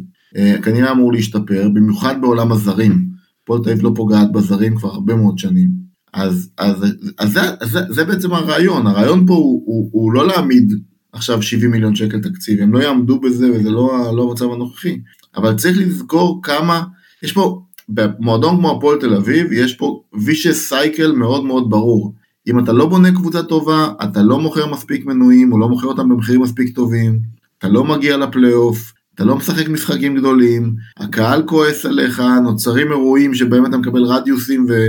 [0.63, 3.07] כנראה אמור להשתפר, במיוחד בעולם הזרים.
[3.43, 5.86] הפועל תל אביב לא פוגעת בזרים כבר הרבה מאוד שנים.
[6.13, 6.85] אז, אז,
[7.17, 10.73] אז, זה, זה, זה בעצם הרעיון, הרעיון פה הוא, הוא, הוא לא להעמיד
[11.11, 14.99] עכשיו 70 מיליון שקל תקציב, הם לא יעמדו בזה וזה לא, לא המצב הנוכחי,
[15.35, 16.83] אבל צריך לזכור כמה,
[17.23, 22.13] יש פה, במועדון כמו הפועל תל אביב, יש פה vicious cycle מאוד מאוד ברור.
[22.47, 26.09] אם אתה לא בונה קבוצה טובה, אתה לא מוכר מספיק מנויים, או לא מוכר אותם
[26.09, 27.19] במחירים מספיק טובים,
[27.57, 33.65] אתה לא מגיע לפלייאוף, אתה לא משחק משחקים גדולים, הקהל כועס עליך, נוצרים אירועים שבהם
[33.65, 34.87] אתה מקבל רדיוסים ו-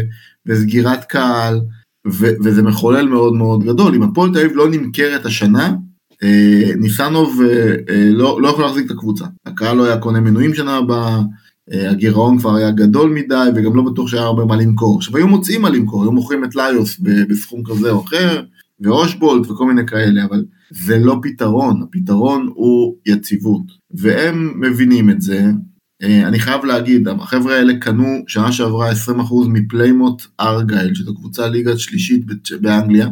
[0.48, 1.60] וסגירת קהל,
[2.06, 3.94] ו- וזה מחולל מאוד מאוד גדול.
[3.94, 5.74] אם הפועל תל אביב לא נמכרת השנה,
[6.22, 9.24] אה, ניסנוב אה, אה, לא, לא יכול להחזיק את הקבוצה.
[9.46, 11.20] הקהל לא היה קונה מנויים שנה הבאה,
[11.72, 14.96] אה, הגירעון כבר היה גדול מדי, וגם לא בטוח שהיה הרבה מה למכור.
[14.98, 18.42] עכשיו היו מוצאים מה למכור, היו מוכרים את ליוס בסכום כזה או אחר,
[18.80, 23.62] ואושבולט וכל מיני כאלה, אבל זה לא פתרון, הפתרון הוא יציבות.
[23.90, 25.50] והם מבינים את זה.
[26.02, 28.94] אה, אני חייב להגיד, החבר'ה האלה קנו שנה שעברה 20%
[29.48, 32.24] מפליימוט ארגייל, שזו קבוצה ליגה שלישית
[32.60, 33.08] באנגליה.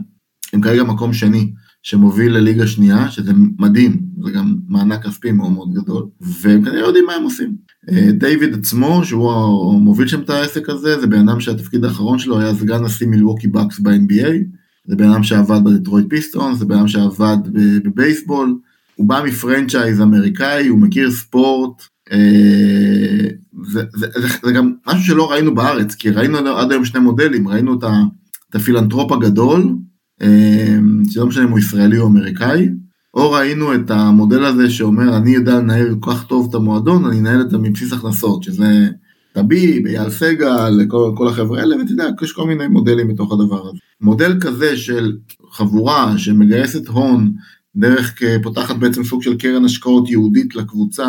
[0.53, 5.75] הם כרגע מקום שני, שמוביל לליגה שנייה, שזה מדהים, זה גם מענק כספי מאוד מאוד
[5.75, 7.57] גדול, והם כנראה יודעים מה הם עושים.
[7.91, 12.41] אה, דיוויד עצמו, שהוא מוביל שם את העסק הזה, זה בן אדם שהתפקיד האחרון שלו
[12.41, 14.33] היה סגן נשיא מילווקי בקס ב-NBA,
[14.87, 17.37] זה בן אדם שעבד בדטרויט פיסטון, זה בן אדם שעבד
[17.85, 18.59] בבייסבול,
[18.95, 21.83] הוא בא מ franchise אמריקאי, הוא מכיר ספורט,
[23.65, 23.83] זה,
[24.43, 27.85] זה, גם משהו שלא ראינו בארץ, כי ראינו עד היום שני מודלים, ראינו את,
[28.55, 29.77] הפילנטרופ הגדול,
[30.23, 30.77] אה,
[31.11, 32.69] שלא משנה אם הוא ישראלי או אמריקאי,
[33.15, 37.21] או ראינו את המודל הזה שאומר אני יודע לנהל כל כך טוב את המועדון, אני
[37.21, 38.89] אנהל את זה מבסיס הכנסות, שזה
[39.33, 43.69] טביב, אייל סגל, כל, כל החבר'ה האלה, ואתה יודע, יש כל מיני מודלים בתוך הדבר
[43.69, 43.79] הזה.
[44.01, 45.17] מודל כזה של
[45.51, 47.33] חבורה שמגייסת הון
[47.77, 51.09] דרך פותחת בעצם סוג של קרן השקעות יהודית לקבוצה,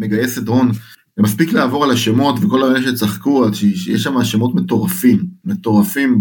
[0.00, 0.70] מגייסת הון,
[1.18, 6.18] מספיק לעבור על השמות וכל האלה שצחקו, שיש שם שמות מטורפים, מטורפים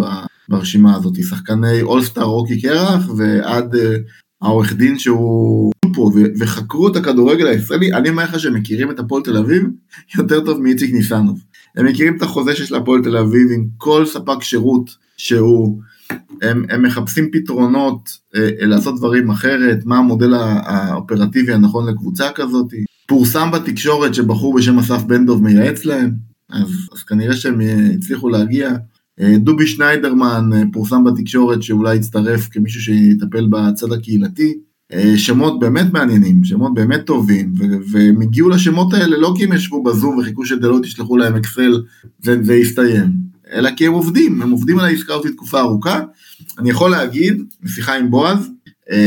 [0.49, 3.95] ברשימה הזאת, שחקני אולסטאר רוקי קרח ועד אה,
[4.41, 9.23] העורך דין שהוא פה וחקרו את הכדורגל הישראלי, אני אומר לך שהם מכירים את הפועל
[9.23, 9.63] תל אביב
[10.17, 11.43] יותר טוב מאיציק ניסנוב.
[11.75, 15.81] הם מכירים את החוזה שיש להפועל תל אביב עם כל ספק שירות שהוא,
[16.41, 22.73] הם, הם מחפשים פתרונות אה, לעשות דברים אחרת, מה המודל האופרטיבי הנכון לקבוצה כזאת.
[23.09, 26.11] פורסם בתקשורת שבחור בשם אסף בן דוב מייעץ להם,
[26.49, 27.59] אז, אז כנראה שהם
[27.95, 28.71] הצליחו להגיע.
[29.21, 34.53] אה, דובי שניידרמן אה, פורסם בתקשורת שאולי יצטרף כמישהו שיטפל בצד הקהילתי.
[34.93, 37.53] אה, שמות באמת מעניינים, שמות באמת טובים,
[37.91, 41.81] והם הגיעו לשמות האלה לא כי הם ישבו בזום וחיכו שדלות ישלחו להם אקסל
[42.25, 43.11] וזה יסתיים,
[43.51, 46.01] אלא כי הם עובדים, הם עובדים על העסקה הזאת תקופה ארוכה.
[46.59, 48.49] אני יכול להגיד, משיחה עם בועז,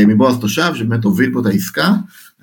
[0.07, 1.93] מבועז תושב שבאמת הוביל פה את העסקה,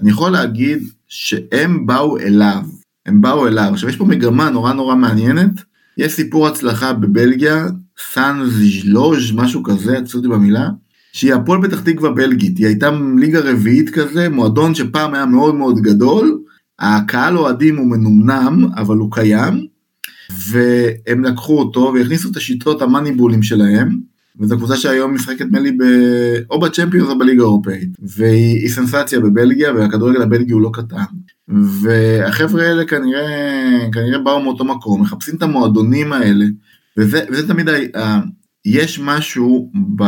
[0.03, 2.63] אני יכול להגיד שהם באו אליו,
[3.07, 3.71] הם באו אליו.
[3.73, 5.51] עכשיו יש פה מגמה נורא נורא מעניינת,
[5.99, 7.67] יש סיפור הצלחה בבלגיה,
[8.13, 10.69] סאן ז'לוז', משהו כזה, עצרו אותי במילה,
[11.13, 15.79] שהיא הפועל פתח תקווה בלגית, היא הייתה ליגה רביעית כזה, מועדון שפעם היה מאוד מאוד
[15.79, 16.39] גדול,
[16.79, 19.67] הקהל אוהדים הוא מנומנם, אבל הוא קיים,
[20.49, 25.83] והם לקחו אותו והכניסו את השיטות המאניבולים שלהם, וזו קבוצה שהיום משחקת מלי ב...
[26.51, 31.05] או בצ'מפיונס או בליגה האירופאית, והיא סנסציה בבלגיה, והכדורגל הבלגי הוא לא קטן.
[31.49, 36.45] והחבר'ה האלה כנראה, כנראה באו מאותו מקום, מחפשים את המועדונים האלה,
[36.97, 38.21] וזה, וזה תמיד, ה...
[38.65, 40.05] יש משהו ב...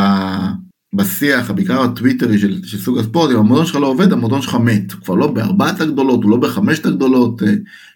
[0.94, 4.92] בשיח, בעיקר הטוויטרי של, של סוג הספורט, אם המועדון שלך לא עובד, המועדון שלך מת.
[4.92, 7.42] הוא כבר לא בארבעת הגדולות, הוא לא בחמשת הגדולות.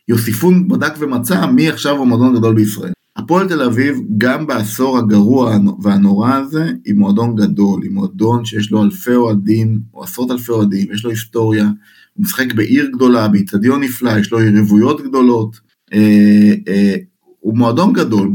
[0.09, 2.93] יוסיפון בדק ומצא מי עכשיו המועדון הגדול בישראל.
[3.17, 8.83] הפועל תל אביב, גם בעשור הגרוע והנורא הזה, היא מועדון גדול, היא מועדון שיש לו
[8.83, 14.19] אלפי אוהדים, או עשרות אלפי אוהדים, יש לו היסטוריה, הוא משחק בעיר גדולה, באיצטדיון נפלא,
[14.19, 15.61] יש לו יריבויות גדולות,
[15.93, 16.95] אה, אה,
[17.41, 18.33] הוא מועדון גדול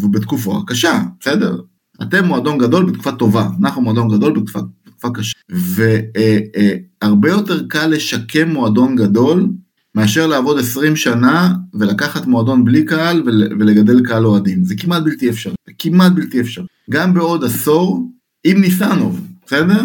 [0.00, 1.60] ובתקופה קשה, בסדר?
[2.02, 5.32] אתם מועדון גדול בתקופה טובה, אנחנו מועדון גדול בתקופה, בתקופה קשה.
[5.48, 9.48] והרבה אה, יותר קל לשקם מועדון גדול
[9.94, 13.22] מאשר לעבוד 20 שנה ולקחת מועדון בלי קהל
[13.58, 14.64] ולגדל קהל אוהדים.
[14.64, 16.66] זה כמעט בלתי אפשרי, זה כמעט בלתי אפשרי.
[16.90, 18.10] גם בעוד עשור,
[18.44, 19.82] עם ניסנוב, בסדר?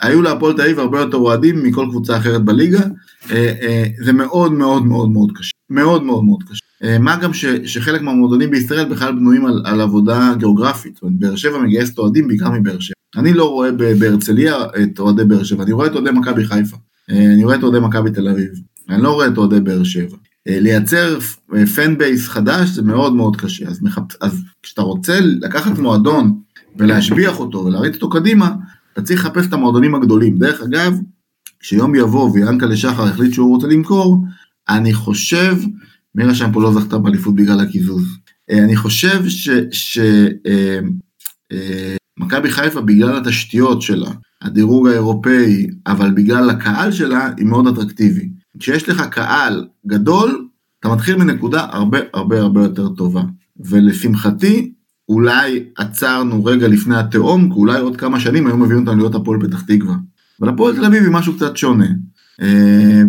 [0.00, 2.80] היו להפועל תל אביב הרבה יותר אוהדים מכל קבוצה אחרת בליגה,
[3.30, 5.52] אה, אה, זה מאוד מאוד מאוד מאוד קשה.
[5.70, 6.64] מאוד מאוד מאוד קשה.
[6.84, 11.18] אה, מה גם ש, שחלק מהמועדונים בישראל בכלל בנויים על, על עבודה גיאוגרפית, זאת אומרת,
[11.18, 12.94] באר שבע מגייסת אוהדים בעיקר מבאר שבע.
[13.16, 16.76] אני לא רואה בהרצליה את אוהדי באר שבע, אני רואה את אוהדי מכבי חיפה,
[17.08, 18.50] אני רואה את אוהדי מכבי תל אביב,
[18.88, 20.16] אני לא רואה את אוהדי באר שבע.
[20.48, 21.18] אה, לייצר
[21.74, 24.22] פן בייס חדש זה מאוד מאוד קשה, אז, מחפ...
[24.22, 26.40] אז כשאתה רוצה לקחת מועדון
[26.76, 28.54] ולהשביח אותו ולהריץ אותו קדימה,
[28.92, 30.38] אתה צריך לחפש את המועדונים הגדולים.
[30.38, 30.94] דרך אגב,
[31.60, 34.24] כשיום יבוא ויענקלה שחר החליט שהוא רוצה למכור,
[34.68, 35.56] אני חושב,
[36.14, 38.18] מי רשם פה לא זכתה באליפות בגלל הקיזוז.
[38.50, 39.24] אה, אני חושב
[42.20, 44.10] שמכבי חיפה בגלל התשתיות שלה,
[44.42, 48.28] הדירוג האירופאי, אבל בגלל הקהל שלה, היא מאוד אטרקטיבי.
[48.60, 50.48] כשיש לך קהל גדול,
[50.80, 53.22] אתה מתחיל מנקודה הרבה הרבה הרבה יותר טובה.
[53.60, 54.72] ולשמחתי,
[55.08, 59.40] אולי עצרנו רגע לפני התהום, כי אולי עוד כמה שנים היו מביאים אותנו להיות הפועל
[59.40, 59.94] פתח תקווה.
[60.40, 61.86] אבל הפועל תל אביב היא משהו קצת שונה.
[62.42, 63.02] אה,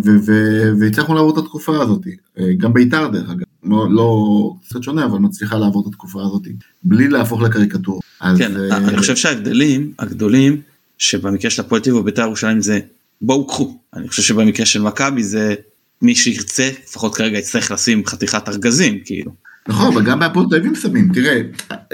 [0.80, 2.06] והצלחנו לעבור את התקופה הזאת,
[2.38, 6.48] אה, גם בית"ר דרך אגב, לא, לא קצת שונה אבל מצליחה לעבור את התקופה הזאת,
[6.82, 8.00] בלי להפוך לקריקטורה.
[8.38, 10.60] כן, אה, אני חושב שההבדלים הגדולים
[10.98, 12.80] שבמקרה של הפועל תל אביב ובית"ר ירושלים זה
[13.22, 15.54] בואו קחו, אני חושב שבמקרה של מכבי זה
[16.02, 19.32] מי שירצה לפחות כרגע יצטרך לשים חתיכת ארגזים כאילו.
[19.68, 21.40] נכון, אבל גם בהפועל תל אביב שמים, תראה,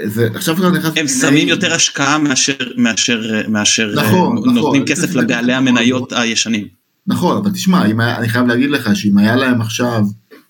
[0.05, 0.97] זה עכשיו כבר נכנס...
[0.97, 6.67] הם שמים יותר השקעה מאשר, מאשר, מאשר נכון, נכון, נותנים כסף לבעלי המניות הישנים.
[7.07, 10.03] נכון, אבל תשמע, היה, אני חייב להגיד לך שאם היה להם עכשיו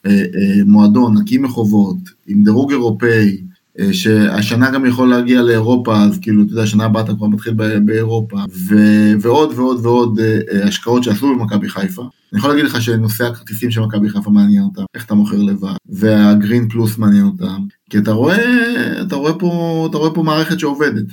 [0.06, 3.57] אה, אה, מועדון נקי מחובות, עם דירוג אירופאי, אה,
[3.92, 7.54] שהשנה גם יכול להגיע לאירופה, אז כאילו, אתה יודע, שנה הבאה אתה כבר מתחיל
[7.86, 8.38] באירופה,
[8.70, 8.76] ו,
[9.22, 12.02] ועוד ועוד ועוד אה, אה, השקעות שעשו במכבי חיפה.
[12.34, 15.76] אני יכול להגיד לך שנושא הכרטיסים של מכבי חיפה מעניין אותם, איך אתה מוכר לבד,
[15.90, 21.06] והגרין פלוס מעניין אותם, כי אתה רואה, אתה רואה פה, אתה רואה פה מערכת שעובדת.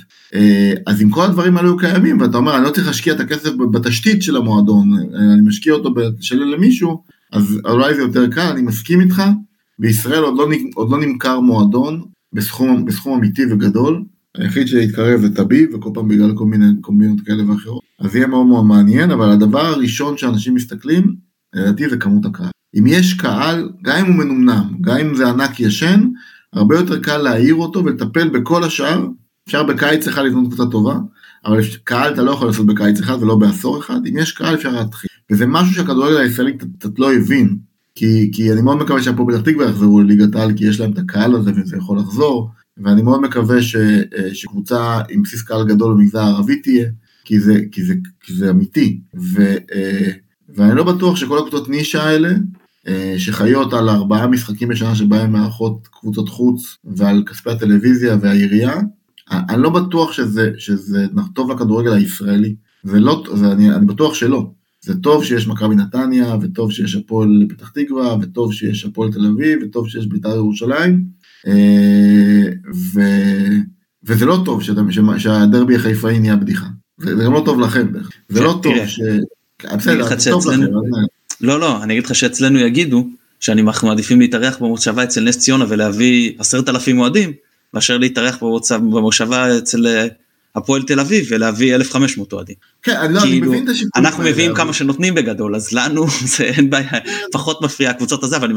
[0.87, 4.23] אז אם כל הדברים האלו קיימים, ואתה אומר, אני לא צריך להשקיע את הכסף בתשתית
[4.23, 4.89] של המועדון,
[5.33, 9.23] אני משקיע אותו בשלם למישהו, אז אולי זה יותר קל, אני מסכים איתך.
[9.79, 12.01] בישראל עוד לא, עוד לא נמכר מועדון
[12.35, 14.03] בסכום, בסכום אמיתי וגדול,
[14.37, 17.81] היחיד שהתקרב זה טביב, וכל פעם בגלל כל מיני קומבינות כאלה ואחרות.
[17.99, 21.15] אז יהיה מאוד מאוד מעניין, אבל הדבר הראשון שאנשים מסתכלים,
[21.55, 22.49] לדעתי זה כמות הקהל.
[22.79, 26.09] אם יש קהל, גם אם הוא מנומנם, גם אם זה ענק ישן,
[26.53, 29.07] הרבה יותר קל להעיר אותו ולטפל בכל השאר.
[29.47, 30.95] אפשר בקיץ אחד לבנות קצת טובה,
[31.45, 34.71] אבל קהל אתה לא יכול לעשות בקיץ אחד ולא בעשור אחד, אם יש קהל אפשר
[34.71, 35.09] להתחיל.
[35.31, 37.57] וזה משהו שהכדורגל הישראלי קצת לא הבין,
[37.95, 40.97] כי, כי אני מאוד מקווה שהפועל פתח תקווה יחזרו לליגת העל, כי יש להם את
[40.97, 45.93] הקהל הזה וזה יכול לחזור, ואני מאוד מקווה ש, אה, שקבוצה עם בסיס קהל גדול
[45.93, 46.89] במגזר הערבי תהיה,
[47.25, 50.11] כי זה, כי זה, כי זה אמיתי, ו, אה,
[50.55, 52.29] ואני לא בטוח שכל הקבוצות נישה האלה,
[52.87, 58.73] אה, שחיות על ארבעה משחקים בשנה שבהם מארחות קבוצות חוץ ועל כספי הטלוויזיה והעירייה,
[59.31, 61.05] אני לא בטוח שזה, שזה
[61.35, 62.55] טוב לכדורגל הישראלי,
[62.85, 64.51] ולא, ואני בטוח שלא.
[64.85, 69.59] זה טוב שיש מכבי נתניה, וטוב שיש הפועל פתח תקווה, וטוב שיש הפועל תל אביב,
[69.63, 71.03] וטוב שיש בית"ר ירושלים,
[71.47, 72.43] אה,
[72.93, 73.01] ו...
[74.03, 74.81] וזה לא טוב שאתה,
[75.17, 76.65] שהדרבי החיפאי נהיה בדיחה.
[76.97, 77.87] זה, זה גם לא טוב לכם,
[78.29, 78.99] זה לא טוב ש...
[79.77, 80.61] בסדר, זה טוב לכם.
[81.41, 83.07] לא, לא, אני אגיד לך שאצלנו יגידו
[83.39, 87.33] שאנחנו מעדיפים להתארח במושבה אצל נס ציונה ולהביא עשרת אלפים אוהדים,
[87.73, 88.37] מאשר להתארח
[88.69, 89.85] במושבה אצל
[90.55, 92.55] הפועל תל אביב ולהביא 1500 אוהדים.
[92.83, 93.89] כן, אני, לא, כאילו, אני מבין את השיקול.
[93.95, 96.05] אנחנו מביאים כמה שנותנים בגדול אז לנו
[96.37, 96.89] זה אין בעיה
[97.31, 98.51] פחות מפריע הקבוצות הזה אבל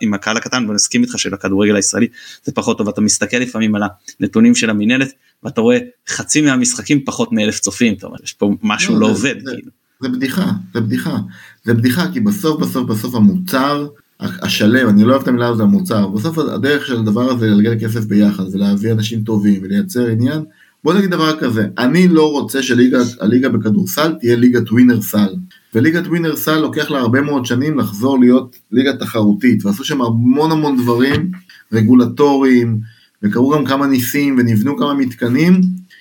[0.00, 2.06] עם הקהל, הקטן ואני מסכים איתך שלכדורגל הישראלי
[2.44, 3.82] זה פחות טוב אתה מסתכל לפעמים על
[4.20, 5.78] הנתונים של המינהלת ואתה רואה
[6.08, 9.34] חצי מהמשחקים פחות מאלף צופים אתה אומר יש פה משהו לא, לא עובד.
[9.44, 9.70] זה, כאילו.
[10.02, 11.16] זה בדיחה זה בדיחה
[11.64, 13.86] זה בדיחה כי בסוף בסוף בסוף המוצר
[14.20, 18.04] השלם, אני לא אוהב את המילה הזאת המוצר, בסוף הדרך של הדבר הזה ללגל כסף
[18.04, 20.44] ביחד ולהביא אנשים טובים ולייצר עניין,
[20.86, 25.34] בוא נגיד דבר כזה, אני לא רוצה שהליגה בכדורסל תהיה ליגת ווינר סל.
[25.74, 30.52] וליגת ווינר סל לוקח לה הרבה מאוד שנים לחזור להיות ליגה תחרותית, ועשו שם המון
[30.52, 31.30] המון דברים
[31.72, 32.80] רגולטוריים,
[33.22, 35.60] וקרו גם כמה ניסים ונבנו כמה מתקנים,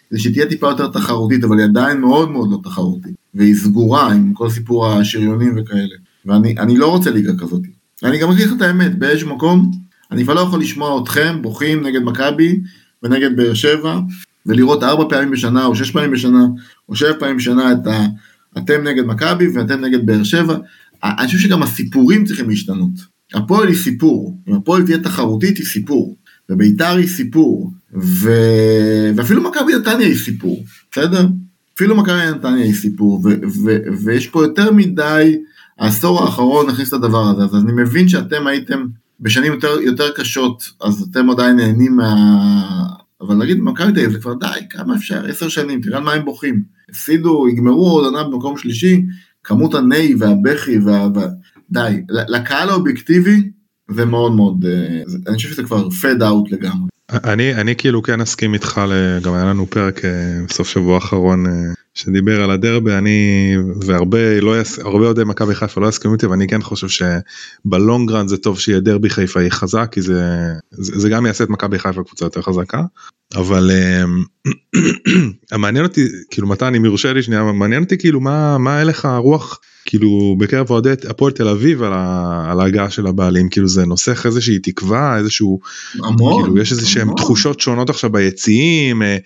[0.09, 4.33] כדי שתהיה טיפה יותר תחרותית, אבל היא עדיין מאוד מאוד לא תחרותית, והיא סגורה עם
[4.33, 5.95] כל סיפור השריונים וכאלה.
[6.25, 7.61] ואני לא רוצה ליגה כזאת.
[8.03, 9.71] אני גם אגיד לך את האמת, באיזשהו מקום,
[10.11, 12.59] אני כבר לא יכול לשמוע אתכם בוכים נגד מכבי
[13.03, 13.99] ונגד באר שבע,
[14.45, 16.45] ולראות ארבע פעמים בשנה או שש פעמים בשנה
[16.89, 18.05] או שבע פעמים בשנה את ה...
[18.57, 20.57] אתם נגד מכבי ואתם נגד באר שבע.
[21.03, 23.15] אני חושב שגם הסיפורים צריכים להשתנות.
[23.33, 26.15] הפועל היא סיפור, אם הפועל תהיה תחרותית היא סיפור,
[26.49, 28.31] וביתר היא סיפור, ו...
[29.15, 31.27] ואפילו מכבי נתניה היא סיפור, בסדר?
[31.75, 33.29] אפילו מכבי נתניה היא סיפור, ו...
[33.63, 33.77] ו...
[34.03, 35.35] ויש פה יותר מדי,
[35.79, 38.85] העשור האחרון נכניס את הדבר הזה, אז אני מבין שאתם הייתם
[39.19, 42.15] בשנים יותר, יותר קשות, אז אתם עדיין נהנים מה...
[43.21, 46.13] אבל נגיד מכבי תל אביב זה כבר די, כמה אפשר, עשר שנים, תראה על מה
[46.13, 46.63] הם בוכים.
[46.89, 49.01] הפסידו, יגמרו עוד עונה במקום שלישי,
[49.43, 51.07] כמות הניי והבכי וה...
[51.15, 51.27] וה...
[51.71, 52.01] די.
[52.09, 53.51] לקהל האובייקטיבי
[53.91, 56.89] זה מאוד מאוד, אה, אני חושב שזה כבר fed out לגמרי.
[57.09, 58.81] אני אני כאילו כן אסכים איתך
[59.21, 60.11] גם היה לנו פרק אה,
[60.49, 61.51] סוף שבוע האחרון אה,
[61.93, 64.55] שדיבר על הדרבי אני והרבה לא.
[64.81, 67.05] הרבה אוהדי מכבי חיפה לא יסכימו איתי ואני כן חושב
[67.65, 70.21] שבלונגרנד זה טוב שיהיה דרבי חיפאי חזק כי זה,
[70.71, 72.81] זה זה גם יעשה את מכבי חיפה קבוצה יותר חזקה
[73.35, 73.71] אבל
[75.59, 79.59] מעניין אותי כאילו מתן אם יורשה לי שנייה מעניין אותי כאילו מה מה הלך הרוח
[79.85, 84.25] כאילו בקרב אוהדי הפועל תל אביב על, ה, על ההגעה של הבעלים כאילו זה נוסח
[84.25, 85.59] איזושהי תקווה איזשהו
[86.03, 89.17] המון, כאילו יש איזה שהם תחושות שונות עכשיו ביציעים אה,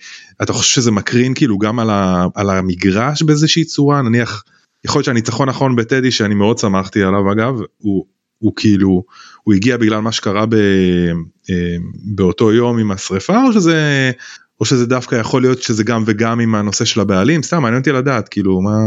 [0.42, 4.02] אתה חושב שזה מקרין כאילו גם על, ה, על המגרש באיזושהי צורה?
[4.02, 4.44] נניח
[4.84, 8.04] יכול להיות שהניצחון האחרון בטדי שאני מאוד שמחתי עליו אגב הוא,
[8.38, 9.04] הוא כאילו
[9.42, 10.54] הוא הגיע בגלל מה שקרה ב,
[11.50, 14.10] אה, באותו יום עם השריפה או שזה
[14.60, 17.42] או שזה דווקא יכול להיות שזה גם וגם עם הנושא של הבעלים?
[17.42, 18.78] סתם מעניין אותי לדעת כאילו מה.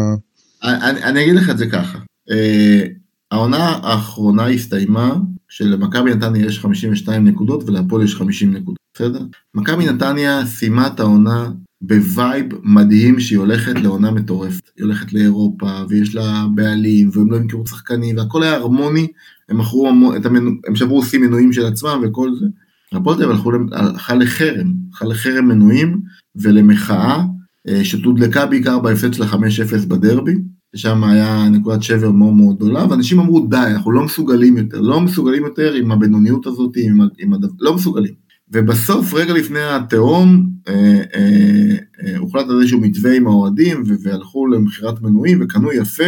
[0.64, 1.98] אני, אני אגיד לך את זה ככה,
[2.30, 3.03] uh,
[3.34, 5.16] העונה האחרונה הסתיימה
[5.50, 9.26] שלמכבי נתניה יש 52 נקודות ולהפועל יש 50 נקודות, בסדר?
[9.56, 15.72] מכבי נתניה סיימה את העונה ב vibe מדהים שהיא הולכת לעונה מטורפת, היא הולכת לאירופה
[15.90, 19.08] ויש לה בעלים והם לא ימכרו שחקנים והכל היה הרמוני,
[19.50, 22.46] הם מכרו, את המנו, הם שברו שיא מנויים של עצמם וכל זה.
[22.94, 23.38] הפועל תל אביב
[23.72, 26.02] הלכה לחרם, הלכה לחרם מנויים
[26.36, 27.24] ולמחאה
[27.68, 30.36] אה, שתודלקה בעיקר בהפסד של ה-5-0 בדרבי,
[30.76, 35.02] ששם היה נקודת שבר מאוד מאוד גדולה, ואנשים אמרו די, אנחנו לא מסוגלים יותר, לא
[35.02, 38.14] מסוגלים יותר עם הבינוניות הזאת, עם, עם הדבר, לא מסוגלים.
[38.52, 45.02] ובסוף, רגע לפני התהום, אה, אה, אה, הוחלט על איזשהו מתווה עם האוהדים, והלכו למכירת
[45.02, 46.04] מנויים, וקנו יפה,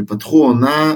[0.00, 0.94] ופתחו עונה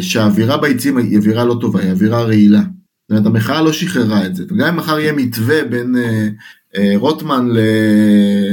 [0.00, 2.62] שהאווירה ביציעים היא אווירה לא טובה, היא אווירה רעילה.
[3.08, 6.28] זאת אומרת, המחאה לא שחררה את זה, וגם אם מחר יהיה מתווה בין אה, אה,
[6.96, 7.48] רוטמן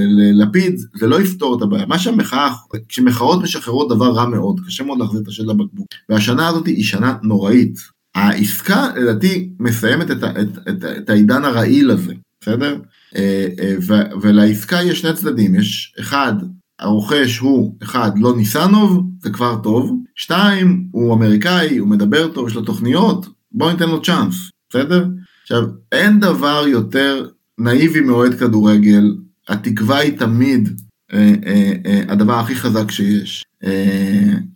[0.07, 1.85] ללפיד, זה לא יפתור את הבעיה.
[1.85, 2.53] מה שהמחאה,
[2.89, 5.87] כשמחאות משחררות דבר רע מאוד, קשה מאוד להחזיר את השד לבקבוק.
[6.09, 7.79] והשנה הזאת היא שנה נוראית.
[8.15, 12.79] העסקה לדעתי מסיימת את, את, את, את העידן הרעיל הזה, בסדר?
[13.15, 16.33] אה, אה, ו, ולעסקה יש שני צדדים, יש אחד,
[16.79, 22.55] הרוכש הוא, אחד, לא ניסנוב, זה כבר טוב, שתיים, הוא אמריקאי, הוא מדבר טוב, יש
[22.55, 24.35] לו תוכניות, בוא ניתן לו צ'אנס,
[24.69, 25.05] בסדר?
[25.41, 27.27] עכשיו, אין דבר יותר
[27.63, 29.15] נאיבי מאוהד כדורגל,
[29.49, 30.69] התקווה היא תמיד
[31.13, 33.45] אה, אה, אה, הדבר הכי חזק שיש.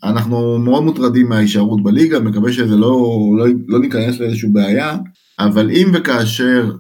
[0.04, 4.98] אנחנו מאוד מוטרדים מההישארות בליגה, מקווה שזה לא, לא, לא ניכנס לאיזושהי בעיה,
[5.40, 6.72] אבל אם וכאשר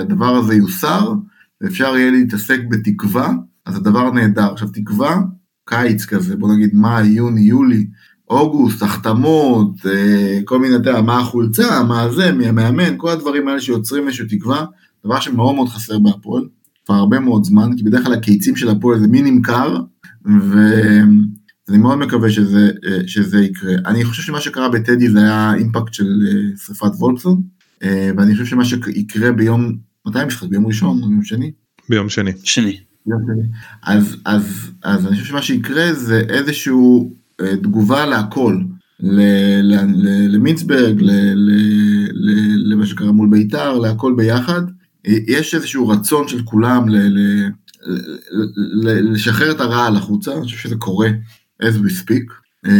[0.00, 1.12] הדבר הזה יוסר,
[1.60, 3.32] ואפשר יהיה להתעסק בתקווה,
[3.66, 4.52] אז הדבר נהדר.
[4.52, 5.20] עכשיו תקווה,
[5.64, 7.86] קיץ כזה, בוא נגיד מאי, יוני, יולי,
[8.30, 9.70] אוגוסט, החתמות,
[10.44, 14.26] כל מיני, אתה יודע, מה החולצה, מה זה, מי המאמן, כל הדברים האלה שיוצרים איזושהי
[14.26, 14.64] תקווה,
[15.06, 16.44] דבר שמאוד מאוד חסר בהפועל,
[16.86, 19.76] כבר הרבה מאוד זמן, כי בדרך כלל הקיצים של הפועל זה מי נמכר,
[20.24, 23.74] ואני מאוד מקווה שזה, אה, שזה יקרה.
[23.86, 27.42] אני חושב שמה שקרה בטדי זה היה אימפקט של אה, שריפת וולפסון,
[28.16, 30.48] ואני חושב שמה שיקרה ביום, מתי המשחק?
[30.48, 31.52] ביום ראשון או ביום שני?
[31.88, 32.32] ביום שני.
[32.44, 32.76] שני.
[33.82, 38.58] אז, אז, אז אני חושב שמה שיקרה זה איזשהו אה, תגובה להכל,
[40.30, 41.02] למינסברג,
[42.64, 44.62] למה שקרה מול בית"ר, להכל ביחד.
[45.06, 46.86] יש איזשהו רצון של כולם
[49.12, 51.08] לשחרר את הרעל החוצה, אני חושב שזה קורה
[51.62, 52.32] as we speak.
[52.66, 52.72] אה,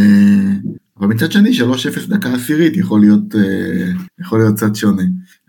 [0.98, 1.62] אבל מצד שני 3-0
[2.08, 5.02] דקה עשירית יכול להיות, אה, יכול להיות קצת שונה.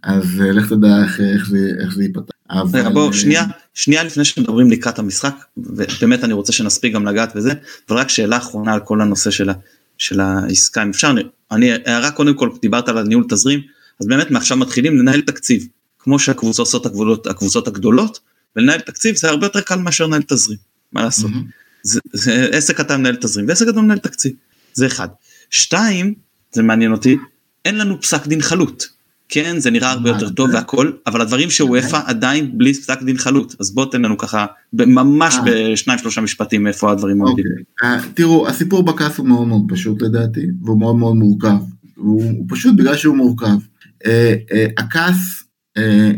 [0.04, 2.34] אז לך תדע איך, איך, זה, איך זה ייפתח.
[2.50, 2.90] אבל...
[2.94, 7.54] בוא שנייה שנייה לפני שמדברים לקראת המשחק ובאמת אני רוצה שנספיק גם לגעת בזה
[7.90, 9.50] אבל רק שאלה אחרונה על כל הנושא של,
[9.98, 11.14] של העסקה אם אפשר
[11.52, 13.60] אני הערה קודם כל דיברת על הניהול תזרים
[14.02, 15.68] אז באמת מעכשיו מתחילים לנהל תקציב
[16.08, 18.20] כמו שהקבוצות עושות הקבוצות, הקבוצות הגדולות
[18.56, 20.58] ולנהל תקציב זה הרבה יותר קל מאשר לנהל תזרים
[20.94, 21.84] מה לעשות mm-hmm.
[21.84, 24.32] זה, זה עסק קטן מנהל תזרים ועסק גדול מנהל תקציב
[24.74, 25.08] זה אחד.
[25.50, 26.14] שתיים
[26.52, 27.18] זה מעניין אותי
[27.66, 28.84] אין לנו פסק דין חלוט
[29.30, 33.56] כן זה נראה הרבה יותר טוב והכל אבל הדברים שוופא עדיין בלי פסק דין חלוט
[33.60, 35.42] אז בוא תן לנו ככה ממש אה.
[35.46, 37.46] בשניים שלושה משפטים איפה הדברים עומדים.
[37.46, 37.90] אוקיי.
[37.90, 41.58] אה, תראו הסיפור בכעס הוא מאוד מאוד פשוט לדעתי והוא מאוד מאוד מורכב
[41.96, 43.58] הוא פשוט בגלל שהוא מורכב.
[44.06, 44.36] אה,
[44.78, 45.47] הכעס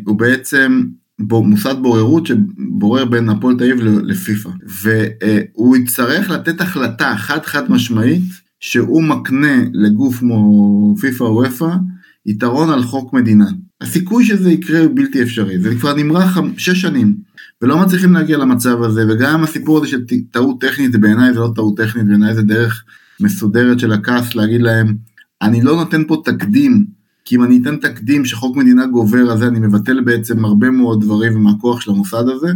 [0.05, 0.83] הוא בעצם
[1.19, 4.49] מוסד בוררות שבורר בין הפועל תל אביב לפיפ"א
[4.83, 8.23] והוא יצטרך לתת החלטה חד חד משמעית
[8.59, 11.69] שהוא מקנה לגוף כמו פיפ"א או וופא
[12.25, 13.49] יתרון על חוק מדינה.
[13.81, 17.15] הסיכוי שזה יקרה הוא בלתי אפשרי, זה כבר נמרח שש שנים,
[17.61, 20.01] ולא מצליחים להגיע למצב הזה, וגם הסיפור הזה של
[20.31, 22.83] טעות טכנית, בעיניי זה לא טעות טכנית, בעיניי זה דרך
[23.19, 24.95] מסודרת של הכעס להגיד להם,
[25.41, 26.85] אני לא נותן פה תקדים,
[27.29, 31.01] כי אם אני אתן תקדים שחוק מדינה גובר על זה, אני מבטל בעצם הרבה מאוד
[31.01, 32.47] דברים מהכוח של המוסד הזה,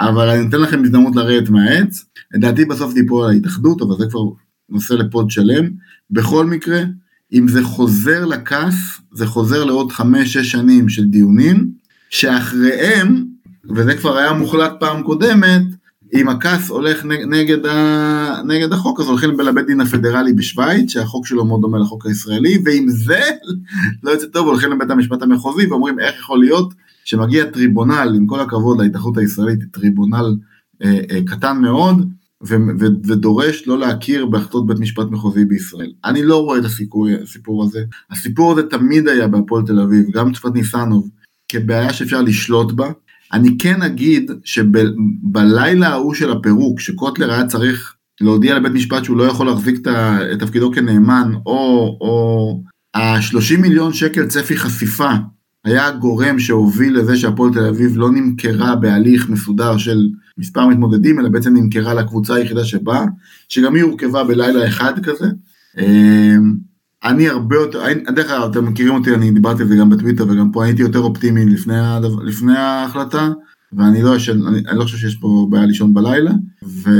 [0.00, 2.04] אבל אני נותן לכם הזדמנות לרדת מהעץ,
[2.34, 4.20] לדעתי בסוף זה ייפול על ההתאחדות, אבל זה כבר
[4.68, 5.70] נושא לפוד שלם.
[6.10, 6.82] בכל מקרה,
[7.32, 11.70] אם זה חוזר לכס, זה חוזר לעוד חמש-שש שנים של דיונים,
[12.10, 13.24] שאחריהם,
[13.76, 15.62] וזה כבר היה מוחלט פעם קודמת,
[16.14, 17.66] אם הכס הולך נגד.
[18.44, 22.86] נגד החוק, אז הולכים לבית דין הפדרלי בשוויץ, שהחוק שלו מאוד דומה לחוק הישראלי, ואם
[22.88, 23.20] זה
[24.02, 28.40] לא יוצא טוב, הולכים לבית המשפט המחוזי ואומרים איך יכול להיות שמגיע טריבונל, עם כל
[28.40, 30.36] הכבוד להתאחדות הישראלית, טריבונל
[30.84, 32.08] אה, אה, קטן מאוד,
[32.46, 35.92] ו- ו- ודורש לא להכיר בהחלטות בית משפט מחוזי בישראל.
[36.04, 37.84] אני לא רואה את הסיפור, הסיפור הזה.
[38.10, 41.08] הסיפור הזה תמיד היה בהפועל תל אביב, גם תקופת ניסנוב,
[41.48, 42.90] כבעיה שאפשר לשלוט בה.
[43.34, 49.24] אני כן אגיד שבלילה ההוא של הפירוק, שקוטלר היה צריך להודיע לבית משפט שהוא לא
[49.24, 49.88] יכול להחזיק
[50.32, 52.62] את תפקידו כנאמן, או, או
[52.94, 55.10] ה-30 מיליון שקל צפי חשיפה
[55.64, 60.08] היה הגורם שהוביל לזה שהפועל תל אביב לא נמכרה בהליך מסודר של
[60.38, 63.04] מספר מתמודדים, אלא בעצם נמכרה לקבוצה היחידה שבאה,
[63.48, 65.26] שגם היא הורכבה בלילה אחד כזה.
[67.04, 67.82] אני הרבה יותר,
[68.14, 70.98] דרך אגב, אתם מכירים אותי, אני דיברתי על זה גם בטוויטר וגם פה הייתי יותר
[70.98, 71.74] אופטימי לפני,
[72.24, 73.28] לפני ההחלטה,
[73.72, 76.32] ואני לא ישן, אני, אני לא חושב שיש פה בעיה לישון בלילה,
[76.64, 76.90] ו,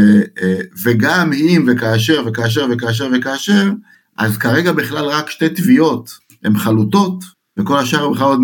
[0.42, 3.70] אה, וגם אם וכאשר וכאשר וכאשר וכאשר,
[4.18, 6.10] אז כרגע בכלל רק שתי תביעות
[6.44, 7.24] הן חלוטות,
[7.58, 8.40] וכל השאר בכלל עוד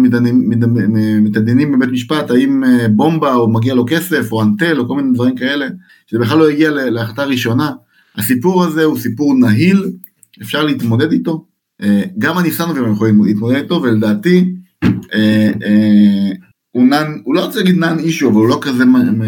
[1.22, 5.14] מתעניינים בבית משפט, האם אה, בומבה או מגיע לו כסף או אנטל או כל מיני
[5.14, 5.68] דברים כאלה,
[6.06, 7.70] שזה בכלל לא הגיע להחלטה ראשונה.
[8.16, 9.90] הסיפור הזה הוא סיפור נהיל,
[10.42, 11.44] אפשר להתמודד איתו,
[12.18, 14.54] גם הניסנובים יכולים להתמודד איתו, ולדעתי,
[14.84, 15.50] אה,
[16.70, 18.84] הוא, נן, הוא לא רוצה להגיד נאן אישו, אבל הוא לא כזה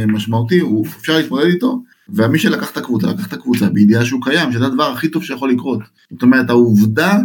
[0.06, 4.52] משמעותי, הוא, אפשר להתמודד איתו, ומי שלקח את הקבוצה, לקח את הקבוצה בידיעה שהוא קיים,
[4.52, 5.80] שזה הדבר הכי טוב שיכול לקרות.
[6.10, 7.18] זאת אומרת, העובדה,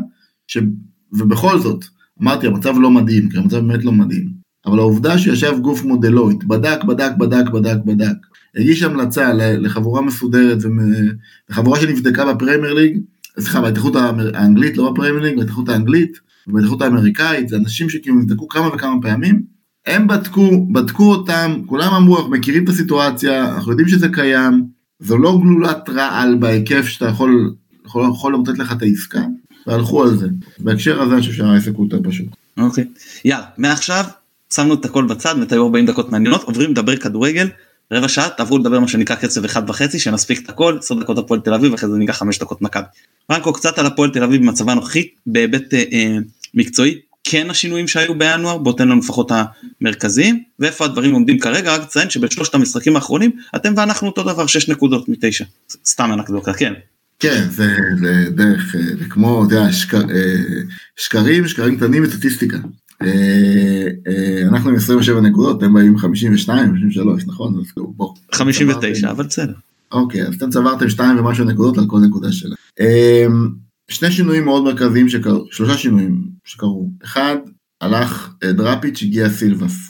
[0.48, 0.58] ש...
[1.14, 1.86] ובכל זאת,
[2.22, 4.30] אמרתי, המצב לא מדהים, כי המצב באמת לא מדהים.
[4.66, 8.16] אבל העובדה שישב גוף מודלויט, בדק, בדק, בדק, בדק, בדק,
[8.56, 10.58] הגיש המלצה לחבורה מסודרת,
[11.50, 13.00] לחבורה שנבדקה בפרמייר ליג,
[13.40, 13.96] סליחה, בהתאחדות
[14.34, 19.42] האנגלית, לא בפרמייר ליג, בהתאחדות האנגלית, בהתאחדות האמריקאית, זה אנשים שכאילו נבדקו כמה וכמה פעמים,
[19.86, 24.66] הם בדקו, בדקו אותם, כולם אמרו, אנחנו מכירים את הסיטואציה, אנחנו יודעים שזה קיים,
[25.00, 27.54] זו לא גלולת רעל בהיקף שאתה יכול,
[27.86, 29.22] יכול, יכול למוטט לך את העסקה,
[29.68, 30.28] והלכו על זה.
[30.60, 32.28] בהקשר הזה אני חושב שהעסק הוא יותר פשוט.
[32.58, 32.86] אוקיי,
[33.26, 34.04] יאללה, מעכשיו
[34.54, 37.48] שמנו את הכל בצד, נתנו 40 דקות מעניינות, עוברים לדבר כדורגל,
[37.92, 41.40] רבע שעה, תעברו לדבר מה שנקרא קצב אחד וחצי, שנספיק את הכל, 10 דקות הפועל
[41.40, 42.86] תל אביב, אחרי זה ניגע 5 דקות מכבי.
[43.28, 46.18] פרנקו קצת על הפועל תל אביב במצבה הנוכחית, בהיבט אה, אה,
[46.54, 49.32] מקצועי, כן השינויים שהיו בינואר, בוא תן לנו לפחות
[49.82, 54.70] המרכזיים, ואיפה הדברים עומדים כרגע, רק ציין שבשלושת המשחקים האחרונים, אתם ואנחנו אותו דבר, 6
[54.70, 55.46] נקודות מתשע.
[55.86, 56.74] סתם אנקדוקה, כן.
[57.20, 60.62] כן, זה, זה דרך, זה כמו, יודע, שקר, אה,
[60.98, 62.58] שקרים, שקרים קטנים וסטטיסטיקה.
[63.02, 67.60] אה, אה, אנחנו עם 27 נקודות, אתם באים עם 52, 53, נכון?
[67.60, 68.14] אז בוא.
[68.32, 69.54] 59, אבל בסדר.
[69.92, 72.56] אוקיי, אז אתם צברתם 2 ומשהו נקודות על כל נקודה שלה.
[73.92, 76.90] שני שינויים מאוד מרכזיים שקרו, שלושה שינויים שקרו.
[77.04, 77.36] אחד,
[77.82, 79.90] הלך דראפיץ', הגיע סילבס.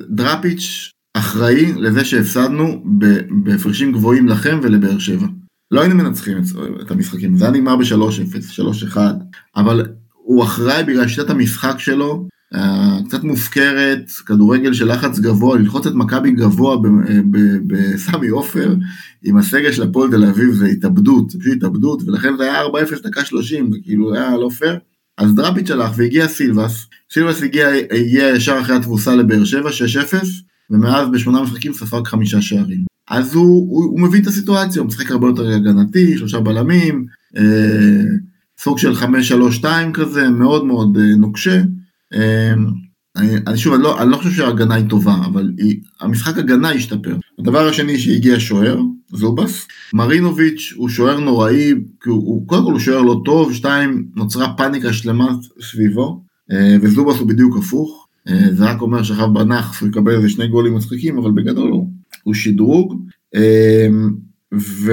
[0.00, 2.84] דראפיץ' אחראי לזה שהפסדנו
[3.44, 5.26] בהפרשים גבוהים לכם ולבאר שבע.
[5.70, 6.38] לא היינו מנצחים
[6.82, 8.96] את המשחקים, זה היה נגמר ב-3-0, 3-1,
[9.56, 9.86] אבל
[10.24, 15.94] הוא אחראי בגלל שיטת המשחק שלו, אה, קצת מופקרת, כדורגל של לחץ גבוה, ללחוץ את
[15.94, 16.76] מכבי גבוה
[17.08, 17.20] אה,
[17.66, 18.74] בסמי עופר,
[19.24, 23.02] עם הסגל של הפועל תל אביב זה התאבדות, זה פשוט התאבדות, ולכן זה היה 4-0
[23.02, 24.78] דקה 30, זה כאילו היה לא פייר.
[25.18, 30.14] אז דראפיץ' הלך והגיע סילבס, סילבס הגיע, הגיע ישר אחרי התבוסה לבאר שבע, 6-0,
[30.70, 32.84] ומאז בשמונה משחקים ספג חמישה שערים.
[33.10, 37.06] אז הוא, הוא, הוא מבין את הסיטואציה, הוא משחק הרבה יותר הגנתי, שלושה בלמים,
[37.36, 37.42] אה,
[38.64, 38.92] סוג של
[39.62, 41.62] 5-3-2 כזה, מאוד מאוד אה, נוקשה.
[43.16, 46.70] אני, אני שוב, אני לא, אני לא חושב שההגנה היא טובה, אבל היא, המשחק הגנה
[46.70, 47.16] השתפר.
[47.38, 48.80] הדבר השני שהגיע שוער,
[49.12, 49.68] זובס.
[49.94, 54.54] מרינוביץ' הוא שוער נוראי, כי הוא, הוא, קודם כל הוא שוער לא טוב, שתיים, נוצרה
[54.56, 58.06] פאניקה שלמה סביבו, אה, וזובס הוא בדיוק הפוך.
[58.28, 61.88] אה, זה רק אומר שאחריו בנאחס הוא יקבל איזה שני גולים מצחיקים, אבל בגדול הוא
[62.22, 63.02] הוא שדרוג,
[63.34, 64.10] אמ,
[64.58, 64.92] ו...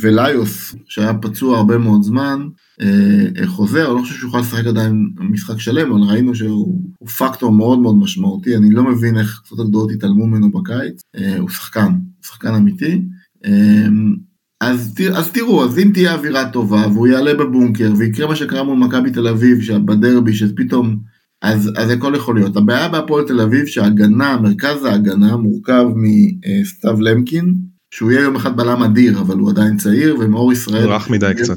[0.00, 2.48] וליוס שהיה פצוע הרבה מאוד זמן
[2.80, 6.82] אה, חוזר, אני לא חושב שהוא יכול לשחק עדיין משחק שלם, אבל ראינו שהוא
[7.18, 11.48] פקטור מאוד מאוד משמעותי, אני לא מבין איך קבוצות הגדולות התעלמו ממנו בקיץ, אה, הוא
[11.48, 11.92] שחקן,
[12.26, 13.02] שחקן אמיתי.
[13.46, 14.14] אמ,
[14.60, 18.78] אז, אז תראו, אז אם תהיה אווירה טובה והוא יעלה בבונקר ויקרה מה שקרה מול
[18.78, 20.98] מכבי תל אביב בדרבי שפתאום
[21.42, 22.56] אז, אז הכל יכול להיות.
[22.56, 27.54] הבעיה בהפועל תל אביב שההגנה, מרכז ההגנה מורכב מסתיו למקין,
[27.94, 30.88] שהוא יהיה יום אחד בלם אדיר, אבל הוא עדיין צעיר, ומאור ישראל...
[30.92, 31.56] רך מדי קצת.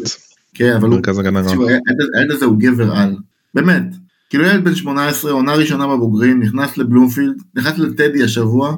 [0.53, 1.21] כן, אבל מרכז הוא...
[1.21, 1.51] הגנה רך.
[2.17, 3.15] הילד הזה הוא גבר על.
[3.53, 3.83] באמת.
[4.29, 8.75] כאילו ילד בן 18, עונה ראשונה בבוגרים, נכנס לבלומפילד, נכנס לטדי השבוע,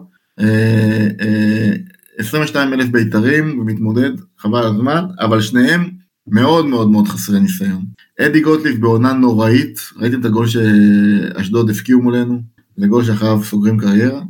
[2.17, 5.89] 22 אה, אה, אלף בית"רים, ומתמודד, חבל הזמן, אבל שניהם
[6.27, 7.85] מאוד מאוד מאוד חסרי ניסיון.
[8.19, 12.41] אדי גוטליב בעונה נוראית, ראיתם את הגול שאשדוד הפקיעו מולנו?
[12.77, 14.21] זה גול שאחריו סוגרים קריירה.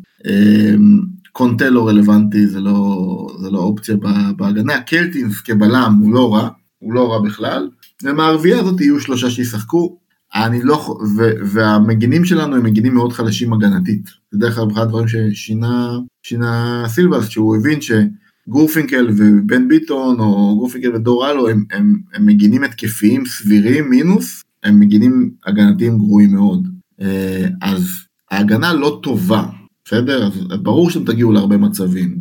[1.39, 3.95] קונטה לא רלוונטי, זה לא, זה לא אופציה
[4.37, 4.81] בהגנה.
[4.81, 7.69] קלטינס כבלם הוא לא רע, הוא לא רע בכלל.
[8.03, 9.97] ומהרביעייה הזאת יהיו שלושה שישחקו.
[10.35, 14.05] אני לא, ו, והמגינים שלנו הם מגינים מאוד חלשים הגנתית.
[14.31, 20.95] זה דרך כלל אחד הדברים ששינה שינה סילבס, שהוא הבין שגורפינקל ובן ביטון, או גורפינקל
[20.95, 26.67] ודור אלו, הם, הם, הם מגינים התקפיים סבירים מינוס, הם מגינים הגנתיים גרועים מאוד.
[27.01, 27.89] אה, אז
[28.31, 29.43] ההגנה לא טובה,
[29.89, 30.27] בסדר?
[30.27, 32.17] אז ברור שאתם תגיעו להרבה מצבים.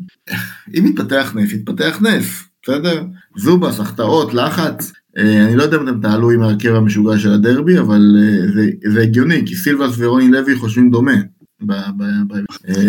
[0.75, 3.05] אם יתפתח נס, יתפתח נס, בסדר?
[3.37, 4.93] זובס, החטאות, לחץ.
[5.19, 9.03] אה, אני לא יודע אם אתם תעלו עם ההרכב המשוגע של הדרבי, אבל אה, זה,
[9.03, 11.16] הגיוני, כי סילבס ורוני לוי חושבים דומה.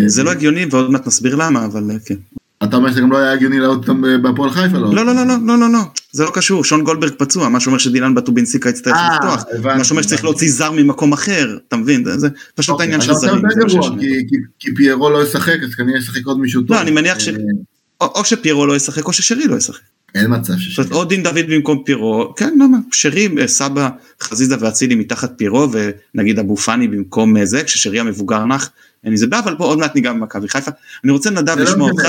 [0.06, 2.14] זה לא הגיוני ועוד מעט נסביר למה, אבל כן.
[2.64, 4.94] אתה אומר שזה גם לא היה הגיוני לעלות אותם בהפועל חיפה לא?
[4.94, 5.78] לא לא לא לא לא לא
[6.12, 10.24] זה לא קשור שון גולדברג פצוע מה שאומר שדילן בטובינסיקה יצטרך לפתוח מה שאומר שצריך
[10.24, 13.42] להוציא זר ממקום אחר אתה מבין זה פשוט העניין של זרים.
[14.58, 16.76] כי פיירו לא ישחק אז כנראה ישחק עוד מישהו טוב.
[16.76, 17.28] לא אני מניח ש...
[18.00, 19.80] או שפיירו לא ישחק או ששרי לא ישחק.
[20.14, 20.86] אין מצב ששרי.
[20.90, 23.88] או דין דוד במקום פירו כן למה שרי סבא
[24.22, 25.68] חזיזה ואצילי מתחת פירו
[26.14, 28.70] ונגיד אבו פאני במקום זה כששרי המבוגר נח.
[29.04, 30.70] אין לי זה בעיה אבל פה עוד מעט ניגע במכבי חיפה.
[31.04, 32.04] אני רוצה נדב לא לשמוע אותך.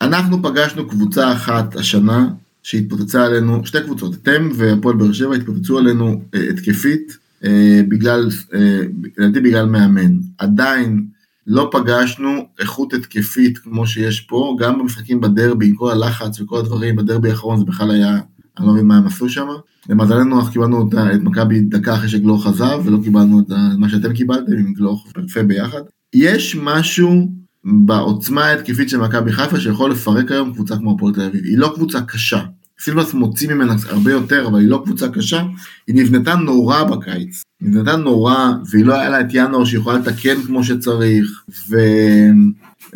[0.00, 2.28] אנחנו פגשנו קבוצה אחת השנה
[2.62, 8.80] שהתפוצצה עלינו שתי קבוצות אתם והפועל באר שבע התפוצצו עלינו אה, התקפית אה, בגלל אה,
[9.18, 10.16] לדעתי בגלל מאמן.
[10.38, 11.06] עדיין
[11.46, 16.96] לא פגשנו איכות התקפית כמו שיש פה גם במשחקים בדרבי עם כל הלחץ וכל הדברים
[16.96, 18.20] בדרבי האחרון זה בכלל היה
[18.58, 19.46] אני לא מבין מה הם עשו שם.
[19.88, 23.46] למזלנו אנחנו קיבלנו את מכבי דקה אחרי שגלוך חזר ולא קיבלנו את
[23.78, 25.80] מה שאתם קיבלתם עם גלוך ויפה ביחד.
[26.14, 27.28] יש משהו
[27.64, 31.44] בעוצמה ההתקפית של מכבי חיפה שיכול לפרק היום קבוצה כמו הפועל תל אביב.
[31.44, 32.40] היא לא קבוצה קשה.
[32.80, 35.42] סילבס מוציא ממנה הרבה יותר אבל היא לא קבוצה קשה.
[35.86, 37.42] היא נבנתה נורא בקיץ.
[37.60, 41.44] היא נבנתה נורא והיא לא היה לה את ינואר שיכולה לתקן כמו שצריך.
[41.68, 41.76] ו...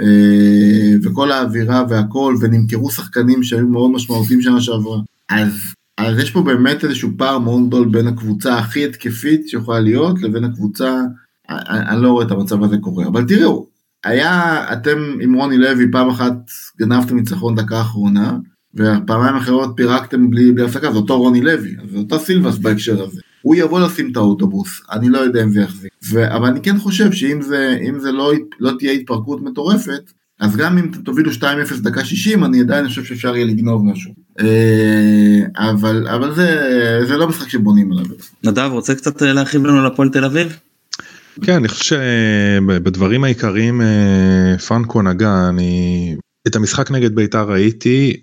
[0.01, 4.99] אה, וכל האווירה והכל ונמכרו שחקנים שהיו מאוד משמעותיים שנה שעברה.
[5.31, 5.53] אז,
[5.99, 10.45] אז יש פה באמת איזשהו פער מאוד גדול בין הקבוצה הכי התקפית שיכולה להיות לבין
[10.45, 11.01] הקבוצה,
[11.49, 13.67] אני, אני לא רואה את המצב הזה קורה, אבל תראו,
[14.05, 16.35] היה, אתם עם רוני לוי פעם אחת
[16.79, 18.39] גנבתם ניצחון דקה אחרונה,
[18.75, 23.21] ופעמיים אחרות פירקתם בלי, בלי הפסקה, זה אותו רוני לוי, זה אותו סילבס בהקשר הזה.
[23.43, 25.93] הוא יבוא לשים את האוטובוס, אני לא יודע אם זה יחזיק.
[26.13, 26.37] ו...
[26.37, 30.91] אבל אני כן חושב שאם זה, זה לא, לא תהיה התפרקות מטורפת, אז גם אם
[31.05, 31.45] תובילו 2-0
[31.83, 34.13] דקה 60, אני עדיין חושב שאפשר יהיה לגנוב משהו.
[34.41, 38.05] אה, אבל, אבל זה, זה לא משחק שבונים עליו.
[38.45, 40.57] נדב, רוצה קצת אה, להרחיב לנו לפועל תל אביב?
[41.43, 46.17] כן, אני חושב שבדברים העיקריים אה, פרנקו נגע, אני
[46.47, 48.17] את המשחק נגד בית"ר ראיתי,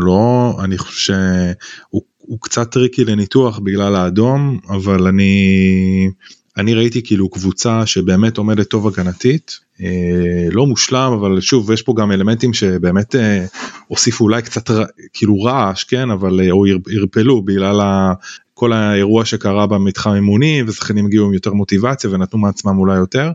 [0.00, 1.14] לא, אני חושב
[1.90, 6.10] שהוא קצת tricky לניתוח בגלל האדום, אבל אני...
[6.56, 11.94] אני ראיתי כאילו קבוצה שבאמת עומדת טוב הגנתית אה, לא מושלם אבל שוב יש פה
[11.96, 13.44] גם אלמנטים שבאמת אה,
[13.86, 14.70] הוסיפו אולי קצת
[15.12, 18.12] כאילו רעש כן אבל אה, או ערפלו בגלל ה,
[18.54, 23.30] כל האירוע שקרה במתחם אימוני ושחקנים הגיעו עם יותר מוטיבציה ונתנו מעצמם אולי יותר.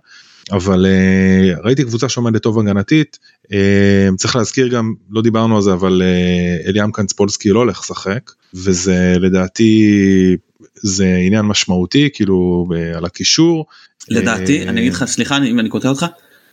[0.51, 5.73] אבל uh, ראיתי קבוצה שעומדת טוב הגנתית uh, צריך להזכיר גם לא דיברנו על זה
[5.73, 9.91] אבל uh, אליאם קנצפולסקי לא הולך לשחק וזה לדעתי
[10.83, 13.65] זה עניין משמעותי כאילו על הקישור.
[14.09, 16.05] לדעתי אני אגיד לך סליחה אם אני קוטע אותך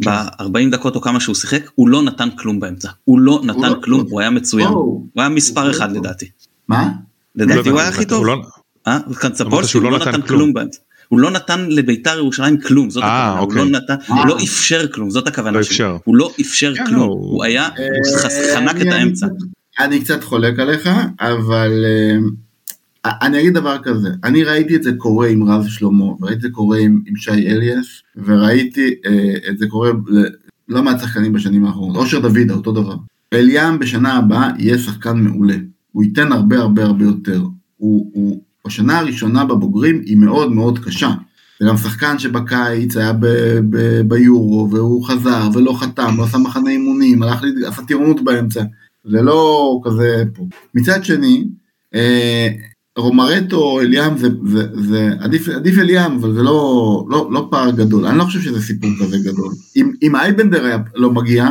[0.02, 0.10] כן.
[0.10, 3.80] ב-40 דקות או כמה שהוא שיחק הוא לא נתן כלום באמצע הוא לא נתן לא-
[3.84, 6.26] כלום הוא היה מצוין הוא היה מספר אחד לדעתי.
[6.68, 6.88] מה?
[7.36, 8.26] לדעתי הוא היה הכי טוב.
[8.26, 8.42] לא-
[8.86, 8.98] אה?
[9.18, 10.78] קנצפולסקי הוא לא נתן כלום באמצע.
[11.08, 13.72] הוא לא נתן לביתר ירושלים כלום זאת הכוונה הוא לא אוקיי.
[13.72, 17.64] נתן הוא לא אפשר כלום זאת הכוונה שלו הוא לא אפשר כן, כלום הוא היה
[17.64, 19.26] אה, חנק את האמצע.
[19.78, 20.88] אני קצת חולק עליך
[21.20, 22.16] אבל אה,
[23.05, 26.48] אני אגיד דבר כזה, אני ראיתי את זה קורה עם רז שלמה, וראיתי את זה
[26.50, 29.90] קורה עם, עם שי אליאס, וראיתי אה, את זה קורה
[30.68, 32.96] לא מעט שחקנים בשנים האחרונות, אושר דוידה, אותו דבר.
[33.32, 35.57] אליאם בשנה הבאה יהיה שחקן מעולה,
[35.92, 37.42] הוא ייתן הרבה הרבה הרבה יותר.
[37.76, 41.11] הוא, הוא, בשנה הראשונה בבוגרים היא מאוד מאוד קשה.
[41.61, 43.26] זה גם שחקן שבקיץ היה ב,
[43.70, 48.62] ב, ביורו, והוא חזר ולא חתם, לא עשה מחנה אימונים, הלך, עשה טירונות באמצע,
[49.05, 50.46] זה לא כזה פה.
[50.74, 51.44] מצד שני,
[51.94, 52.48] אה,
[52.99, 58.07] רומרטו, אליאם, זה, זה, זה עדיף, עדיף אליאם, אבל זה לא, לא, לא פער גדול,
[58.07, 59.53] אני לא חושב שזה סיפור כזה גדול.
[59.76, 61.49] אם, אם אייבנדר היה לא מגיע,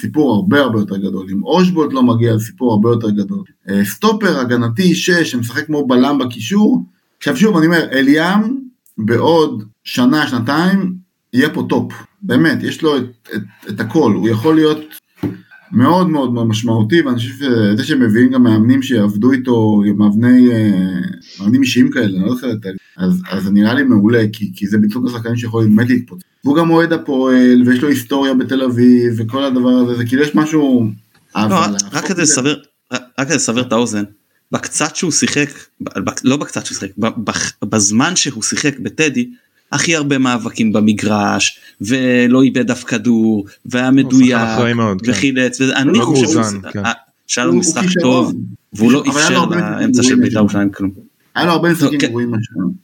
[0.00, 1.26] סיפור הרבה הרבה יותר גדול.
[1.32, 3.42] אם אושבולט לא מגיע, סיפור הרבה יותר גדול.
[3.68, 6.84] אה, סטופר הגנתי 6, שמשחק כמו בלם בקישור.
[7.18, 8.40] עכשיו שוב, אני אומר, אליאם
[8.98, 10.94] בעוד שנה, שנתיים,
[11.32, 11.92] יהיה פה top.
[12.22, 13.02] באמת, יש לו את,
[13.34, 14.78] את, את הכל, הוא יכול להיות
[15.74, 21.00] מאוד מאוד משמעותי, ואני חושב שזה שהם מביאים גם מאמנים שיעבדו איתו, מאמני, אה,
[21.40, 22.66] מאמנים אישיים כאלה, אני לא זוכר את
[22.96, 26.22] אז, אז זה נראה לי מעולה, כי, כי זה בדיוק השחקנים שיכולים באמת להתפוצץ.
[26.44, 30.34] והוא גם אוהד הפועל, ויש לו היסטוריה בתל אביב, וכל הדבר הזה, זה כאילו יש
[30.34, 30.90] משהו...
[31.36, 31.56] לא,
[31.92, 32.54] רק כדי לסבר,
[32.92, 34.04] רק כדי לסבר את האוזן,
[34.52, 35.48] בקצת שהוא שיחק,
[36.24, 36.90] לא בקצת שהוא שיחק,
[37.64, 39.30] בזמן שהוא שיחק בטדי,
[39.74, 44.76] הכי הרבה מאבקים במגרש ולא איבד אף כדור והיה מדויק כן.
[45.06, 46.82] וחילץ ואני חושב כן.
[47.26, 48.34] שהיה לו משחק טוב
[48.72, 50.90] והוא לא אפשר לאמצע של בית"ר ירושלים כלום.
[51.34, 52.06] היה לו הרבה משחקים כן.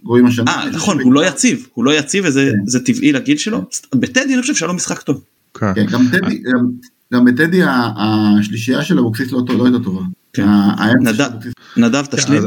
[0.03, 0.53] גרועים השנה.
[0.53, 3.65] אה נכון הוא לא יציב הוא לא יציב וזה טבעי לגיל שלו
[3.95, 5.23] בטדי אני חושב שהיה לו משחק טוב.
[7.13, 10.03] גם בטדי השלישייה של אבוקסיס לא, לא הייתה טובה.
[11.77, 12.43] נדב תשלים.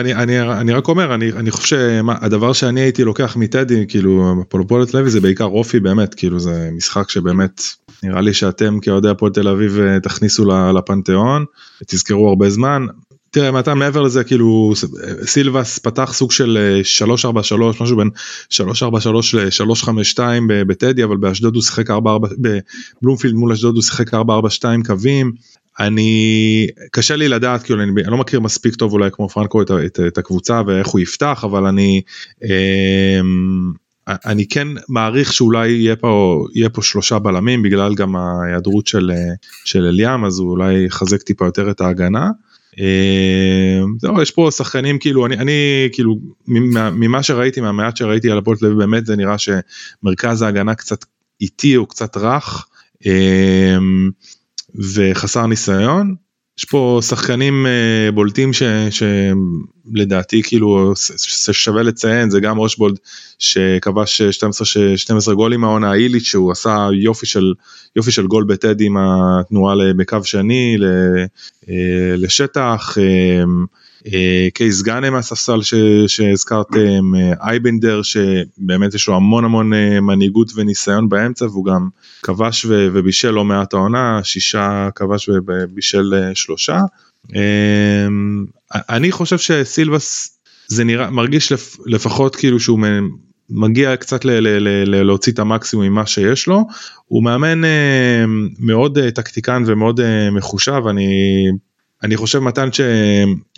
[0.00, 4.94] אני, אני, אני רק אומר אני, אני חושב שהדבר שאני הייתי לוקח מטדי כאילו פולופולת
[4.94, 7.62] לוי זה בעיקר אופי באמת כאילו זה משחק שבאמת
[8.02, 10.44] נראה לי שאתם כאוהדי הפועל תל אביב אה, תכניסו
[10.74, 11.44] לפנתיאון
[11.86, 12.86] תזכרו הרבה זמן.
[13.30, 14.72] תראה מתי מעבר לזה כאילו
[15.24, 18.10] סילבס פתח סוג של 343 אה, משהו בין
[18.50, 20.20] 343 ל-352
[20.66, 22.28] בטדי אבל באשדוד הוא שיחק 44
[23.02, 25.32] בבלומפילד מול אשדוד הוא שיחק 442 קווים
[25.80, 29.70] אני קשה לי לדעת כאילו אני, אני לא מכיר מספיק טוב אולי כמו פרנקו את,
[29.86, 32.02] את, את הקבוצה ואיך הוא יפתח אבל אני
[32.44, 33.20] אה,
[34.08, 39.10] אני כן מעריך שאולי יהיה פה יהיה פה שלושה בלמים בגלל גם ההיעדרות של
[39.64, 42.30] של אליאם אז הוא אולי יחזק טיפה יותר את ההגנה.
[42.80, 48.56] אה, זהו יש פה שחקנים כאילו אני אני כאילו ממה שראיתי מהמעט שראיתי על הפועל
[48.56, 51.04] תל אביב באמת זה נראה שמרכז ההגנה קצת
[51.40, 52.66] איטי או קצת רך.
[54.74, 56.14] אה, וחסר ניסיון.
[56.58, 60.92] יש פה שחקנים uh, בולטים ש, שלדעתי כאילו
[61.52, 62.98] שווה לציין זה גם אושבולד
[63.38, 67.54] שכבש 12, 12 גולים מהעונה איליץ' שהוא עשה יופי של
[67.96, 70.76] יופי של גול בטדי עם התנועה בקו שני
[71.68, 72.98] אה, לשטח.
[72.98, 73.44] אה,
[74.54, 75.60] קייס גאנם מהספסל
[76.06, 81.88] שהזכרתם, אה, אייבנדר שבאמת יש לו המון המון אה, מנהיגות וניסיון באמצע והוא גם
[82.22, 86.80] כבש ובישל לא מעט העונה, שישה כבש ובישל שלושה.
[88.74, 90.38] אני חושב שסילבס
[90.68, 91.52] זה נראה מרגיש
[91.86, 92.80] לפחות כאילו שהוא
[93.50, 94.20] מגיע קצת
[94.86, 96.64] להוציא את המקסימום ממה שיש לו
[97.06, 97.60] הוא מאמן
[98.58, 100.00] מאוד טקטיקן ומאוד
[100.32, 101.06] מחושב אני
[102.02, 102.80] אני חושב מתן ש...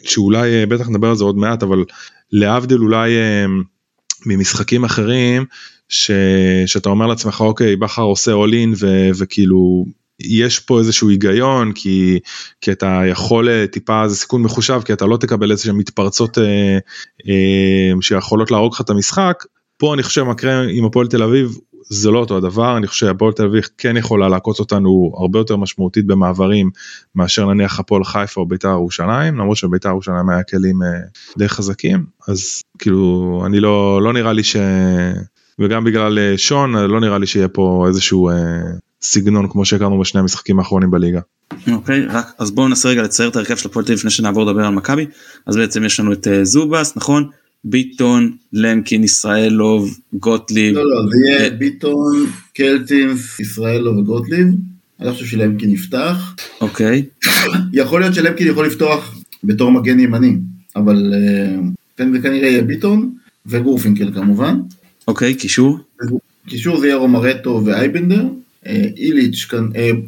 [0.02, 1.84] שאולי אה, בטח נדבר על זה עוד מעט אבל
[2.32, 3.46] להבדיל אולי אה,
[4.26, 5.44] ממשחקים אחרים
[5.88, 6.10] ש...
[6.66, 9.08] שאתה אומר לעצמך אוקיי בכר עושה all in ו...
[9.18, 9.84] וכאילו
[10.20, 12.18] יש פה איזשהו היגיון כי
[12.60, 16.38] כי אתה יכול אה, טיפה זה סיכון מחושב כי אתה לא תקבל איזה שהן מתפרצות
[16.38, 16.78] אה,
[17.28, 19.44] אה, שיכולות להרוג לך את המשחק.
[19.76, 23.32] פה אני חושב מקרה עם הפועל תל אביב זה לא אותו הדבר אני חושב שהפועל
[23.32, 26.70] תל אביב כן יכולה לעקוץ אותנו הרבה יותר משמעותית במעברים
[27.14, 30.88] מאשר נניח הפועל חיפה או בית"ר ירושלים למרות שבית"ר ירושלים היה כלים אה,
[31.38, 32.06] די חזקים.
[32.28, 34.56] אז כאילו אני לא לא נראה לי ש...
[35.58, 38.34] וגם בגלל אה, שון לא נראה לי שיהיה פה איזשהו אה,
[39.02, 41.20] סגנון כמו שהכרנו בשני המשחקים האחרונים בליגה.
[41.72, 44.10] אוקיי okay, רק אז בואו ננסה רגע לצייר את ההרכב של הפועל תל אביב לפני
[44.10, 45.06] שנעבור לדבר על מכבי.
[45.46, 47.30] אז בעצם יש לנו את זובס נכון
[47.64, 50.74] ביטון, למקין, ישראלוב, גוטליב.
[50.74, 54.46] לא, לא, זה יהיה אה, ביטון, קלטינס, ישראלוב וגוטליב.
[55.00, 56.36] אני חושב שלמקין יפתח.
[56.60, 57.04] אוקיי.
[57.72, 60.36] יכול להיות שלמקין יכול לפתוח בתור מגן ימני,
[60.76, 61.14] אבל
[61.96, 63.14] כן זה כנראה יהיה ביטון
[63.46, 64.60] וגורפינקל כמובן.
[65.08, 65.78] אוקיי, קישור?
[66.46, 68.26] קישור זה יהיה רומרטו ואייבנדר.
[68.66, 69.48] אה, איליץ',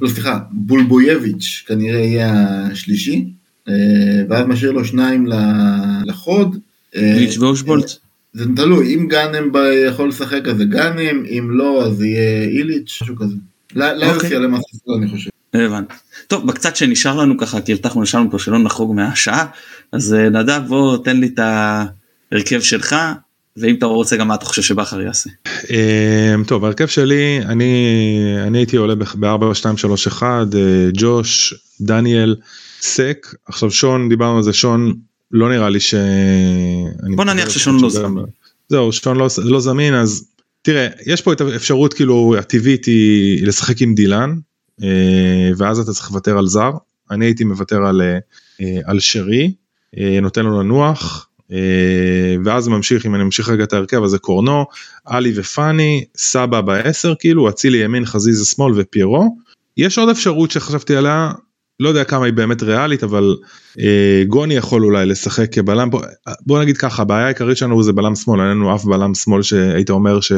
[0.01, 3.25] לא סליחה, בולבויביץ' כנראה יהיה השלישי.
[4.29, 5.27] ואז משאיר לו שניים
[6.05, 6.59] לחוד.
[6.95, 7.91] איליץ' ואושבולט?
[8.33, 9.51] זה תלוי, אם גאנם
[9.89, 13.35] יכול לשחק אז זה גאנם, אם לא אז יהיה איליץ', משהו כזה.
[13.75, 15.31] לארץ יעלה מהספסל אני חושב.
[15.55, 15.95] הבנתי.
[16.27, 19.47] טוב בקצת שנשאר לנו ככה כי הבטחנו נשארנו פה שלא נחרוג מהשעה
[19.93, 22.97] אז אה, נדב בוא תן לי את ההרכב שלך
[23.57, 25.31] ואם אתה רוצה גם מה אתה חושב שבכר יעשה.
[26.47, 27.85] טוב ההרכב שלי אני
[28.47, 30.27] אני הייתי עולה ב-4 2 3 1
[30.93, 32.37] ג'וש דניאל
[32.81, 34.95] סק עכשיו שון דיברנו על זה שון
[35.33, 35.95] לא נראה לי ש...
[37.17, 38.25] בוא נניח ששון לא זמין.
[38.69, 40.25] זהו שון לא, לא זמין אז
[40.63, 44.39] תראה יש פה את האפשרות כאילו הטבעית היא לשחק עם דילן
[44.83, 46.71] אה, ואז אתה צריך לוותר על זר
[47.11, 48.03] אני הייתי מוותר על,
[48.61, 49.53] אה, על שרי
[49.99, 51.27] אה, נותן לו לנוח
[52.45, 54.65] ואז ממשיך אם אני ממשיך רגע את ההרכב אז זה קורנו
[55.05, 59.37] עלי ופאני סבא בעשר כאילו אצילי ימין חזיזה שמאל ופיירו
[59.77, 61.33] יש עוד אפשרות שחשבתי עליה
[61.81, 63.37] לא יודע כמה היא באמת ריאלית אבל
[63.81, 65.91] אה, גוני יכול אולי לשחק כבלם.
[65.91, 66.03] בוא,
[66.47, 69.91] בוא נגיד ככה הבעיה העיקרית שלנו זה בלם שמאל אין לנו אף בלם שמאל שהיית
[69.91, 70.33] אומר ש,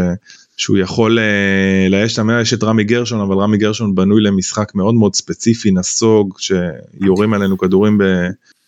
[0.57, 4.74] שהוא יכול אה, לאייש את המאה, יש את רמי גרשון, אבל רמי גרשון בנוי למשחק
[4.74, 7.99] מאוד מאוד ספציפי, נסוג, שיורים עלינו כדורים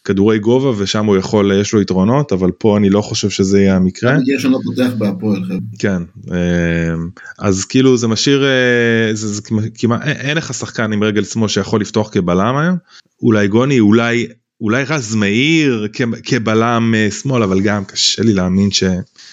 [0.05, 3.76] בכדורי גובה, ושם הוא יכול, יש לו יתרונות, אבל פה אני לא חושב שזה יהיה
[3.76, 4.12] המקרה.
[4.12, 5.42] רמי גרשון לא פותח בהפועל.
[5.78, 6.02] כן,
[6.32, 6.94] אה,
[7.38, 9.42] אז כאילו זה משאיר, אה, זה, זה
[9.74, 12.76] כמעט, אין לך שחקן עם רגל שמאל שיכול לפתוח כבלם היום,
[13.22, 14.26] אולי גוני, אולי
[14.61, 15.88] אולי רז מאיר
[16.24, 18.84] כבלם שמאל אבל גם קשה לי להאמין ש...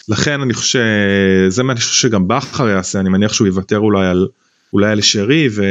[0.07, 0.79] לכן אני חושב
[1.49, 4.27] שזה מה אני חושב שגם בכר יעשה אני מניח שהוא יוותר אולי על
[4.73, 5.63] אולי על שרי ו...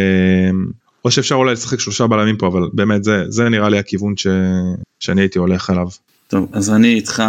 [1.05, 4.26] או שאפשר אולי לשחק שלושה בלמים פה אבל באמת זה זה נראה לי הכיוון ש...
[5.01, 5.88] שאני הייתי הולך עליו.
[6.28, 7.22] טוב אז אני איתך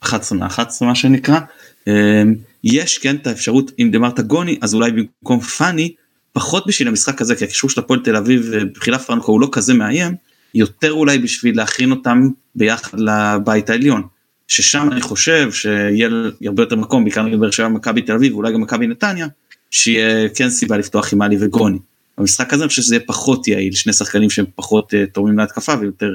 [0.00, 1.40] 11 מ-11 מה שנקרא
[1.86, 2.34] אמ,
[2.64, 5.94] יש כן את האפשרות אם דמרת גוני אז אולי במקום פאני
[6.32, 9.74] פחות בשביל המשחק הזה כי הקישור של הפועל תל אביב בחילה פרנקו הוא לא כזה
[9.74, 10.14] מאיים
[10.54, 14.02] יותר אולי בשביל להכין אותם ביחד לבית העליון.
[14.48, 16.08] ששם אני חושב שיהיה
[16.46, 19.26] הרבה יותר מקום בעיקר נגד באר שבע מכבי תל אביב ואולי גם מכבי נתניה
[19.70, 21.78] שיהיה כן סיבה לפתוח עם עלי וגוני.
[22.18, 25.74] במשחק הזה אני חושב שזה יהיה פחות יעיל שני שחקנים שהם פחות uh, תורמים להתקפה
[25.80, 26.12] ויותר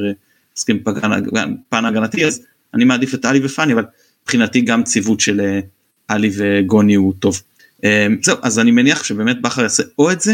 [0.53, 1.39] עוסקים uh,
[1.69, 2.41] פן הגנתי אז
[2.73, 3.83] אני מעדיף את עלי ופאני אבל
[4.23, 5.65] מבחינתי גם ציוות של uh,
[6.07, 7.41] עלי וגוני הוא טוב.
[7.77, 7.85] Uh,
[8.21, 10.33] זהו אז אני מניח שבאמת בכר יעשה או את זה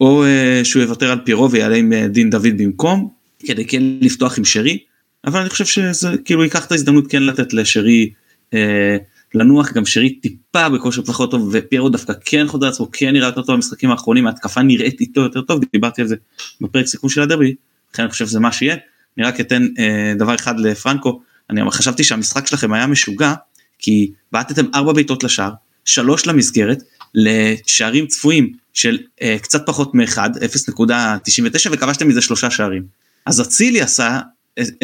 [0.00, 3.08] או uh, שהוא יוותר על פירו ויעלה עם דין דוד במקום
[3.46, 4.78] כדי כן לפתוח עם שרי
[5.26, 8.10] אבל אני חושב שזה כאילו ייקח את ההזדמנות כן לתת לשרי
[8.54, 8.96] אה,
[9.34, 13.42] לנוח גם שרי טיפה בכושר פחות טוב ופיירו דווקא כן חוזר לעצמו כן נראה יותר
[13.42, 16.16] טוב במשחקים האחרונים ההתקפה נראית איתו יותר טוב דיברתי על זה
[16.60, 17.54] בפרק סיכום של הדרבי
[17.92, 18.76] לכן אני חושב שזה מה שיהיה
[19.18, 21.20] אני רק אתן אה, דבר אחד לפרנקו.
[21.50, 23.34] אני חשבתי שהמשחק שלכם היה משוגע
[23.78, 25.52] כי בעטתם ארבע בעיטות לשער
[25.84, 26.82] שלוש למסגרת
[27.14, 32.82] לשערים צפויים של אה, קצת פחות מאחד 0.99 וכבשתם מזה שלושה שערים.
[33.26, 34.20] אז אצילי עשה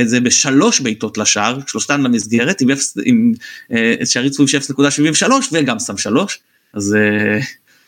[0.00, 2.68] את זה בשלוש בעיטות לשער, שלושתן למסגרת, עם,
[3.04, 3.32] עם
[3.72, 6.38] אה, שערי צפויים של 0.73 וגם שם שלוש,
[6.74, 7.40] אז אה,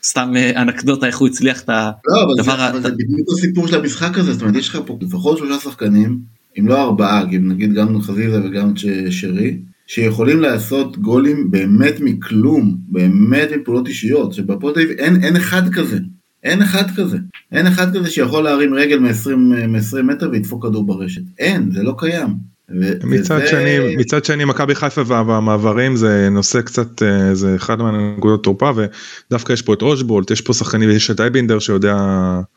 [0.04, 2.56] סתם אה, אנקדוטה איך הוא הצליח את הדבר.
[2.56, 5.60] לא, אבל זה בדיוק הסיפור של המשחק הזה, זאת אומרת יש לך פה לפחות שלושה
[5.60, 6.18] שחקנים,
[6.58, 8.72] אם לא ארבעה, נגיד גם חזיזה וגם
[9.10, 15.98] שרי, שיכולים לעשות גולים באמת מכלום, באמת מפעולות אישיות, שבפועל אין, אין אחד כזה.
[16.42, 17.18] אין אחד כזה.
[17.52, 21.22] אין אחד כזה שיכול להרים רגל מ-20 מטר וידפוק כדור ברשת.
[21.38, 22.55] אין, זה לא קיים.
[23.04, 23.48] מצד וזה...
[23.48, 29.52] שני מצד שני מכבי חיפה והמעברים זה נושא קצת אה, זה אחד מהנקודות תורפה ודווקא
[29.52, 31.96] יש פה את אושבולט יש פה שחקנים יש את אייבינדר שיודע.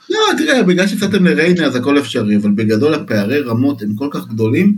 [0.10, 4.28] לא תראה בגלל שיצאתם לריינה אז הכל אפשרי אבל בגדול הפערי רמות הם כל כך
[4.28, 4.76] גדולים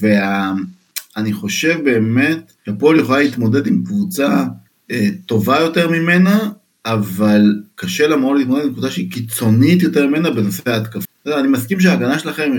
[0.00, 1.32] ואני.
[1.32, 4.44] חושב באמת שהפועל יכולה להתמודד עם קבוצה
[4.90, 6.50] אה, טובה יותר ממנה
[6.86, 7.42] אבל
[7.74, 11.09] קשה לה מאוד להתמודד עם קבוצה שהיא קיצונית יותר ממנה בנושא ההתקפה.
[11.26, 12.52] אני מסכים שההגנה שלכם,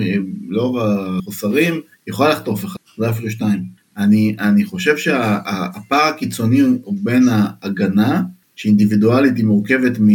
[0.49, 3.63] לאור החוסרים, יכולה לחטוף אחד, זה אפילו שתיים.
[3.97, 8.21] אני, אני חושב שהפער הקיצוני הוא בין ההגנה,
[8.55, 10.07] שאינדיבידואלית היא מורכבת מ...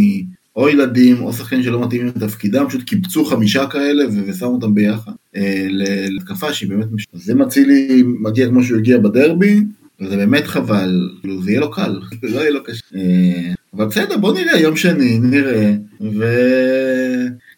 [0.55, 5.67] או ילדים או שחקנים שלא מתאימים לתפקידם, פשוט קיבצו חמישה כאלה ושמו אותם ביחד אה,
[5.69, 7.19] להתקפה שהיא באמת משנה.
[7.21, 9.61] אז אם אצילי מגיע כמו שהוא הגיע בדרבי,
[10.01, 12.81] וזה באמת חבל, כאילו זה יהיה לו קל, זה לא יהיה לו קשה.
[12.95, 16.25] אה, אבל בסדר, בוא נראה, יום שני, נראה, ו...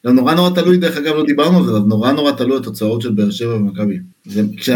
[0.08, 3.02] גם נורא נורא תלוי, דרך אגב לא דיברנו על זה, אבל נורא נורא תלוי התוצאות
[3.02, 4.00] של באר שבע ומכבי.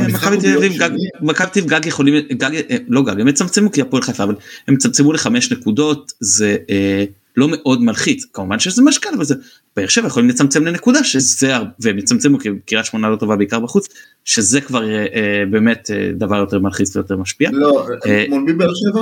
[0.10, 0.74] מכבי תל אביב,
[1.22, 4.36] מכבי תל גג יכולים, גג, אה, לא גג, הם יצמצמו כי הפועל חיפה, אבל
[4.68, 7.06] הם יצמצמו לחמש נקודות, זה אה,
[7.38, 9.36] לא מאוד מלחיץ, כמובן שזה משקל, אבל זה,
[9.76, 13.88] באר שבע יכולים לצמצם לנקודה, שזה, והם יצמצמו כי קריית שמונה לא טובה בעיקר בחוץ,
[14.26, 17.50] שזה כבר אה, אה, באמת אה, דבר יותר מלחיץ ויותר משפיע.
[17.54, 19.02] לא, אה, מול מי באר שבע?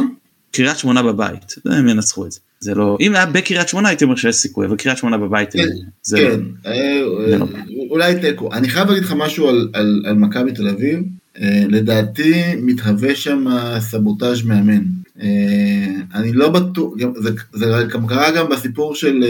[0.51, 2.39] קריית שמונה בבית, הם ינצחו את זה.
[2.61, 5.63] זה לא, אם היה בקריית שמונה הייתי אומר שיש סיכוי, אבל קריית שמונה בבית כן,
[6.03, 7.45] זה כן, לא, אה, לא.
[7.89, 8.53] אולי תיקו.
[8.53, 10.99] אני חייב להגיד לך משהו על, על, על מכבי תל אביב,
[11.41, 13.45] אה, לדעתי מתהווה שם
[13.79, 14.83] סבוטאז' מאמן.
[15.21, 19.23] אה, אני לא בטוח, זה, זה גם קרה גם בסיפור של,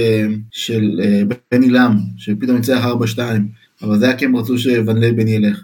[0.51, 1.01] של
[1.51, 3.19] בני לם, שפתאום ניצח 4-2,
[3.81, 5.61] אבל זה היה כי הם רצו שואן לוואן ילך.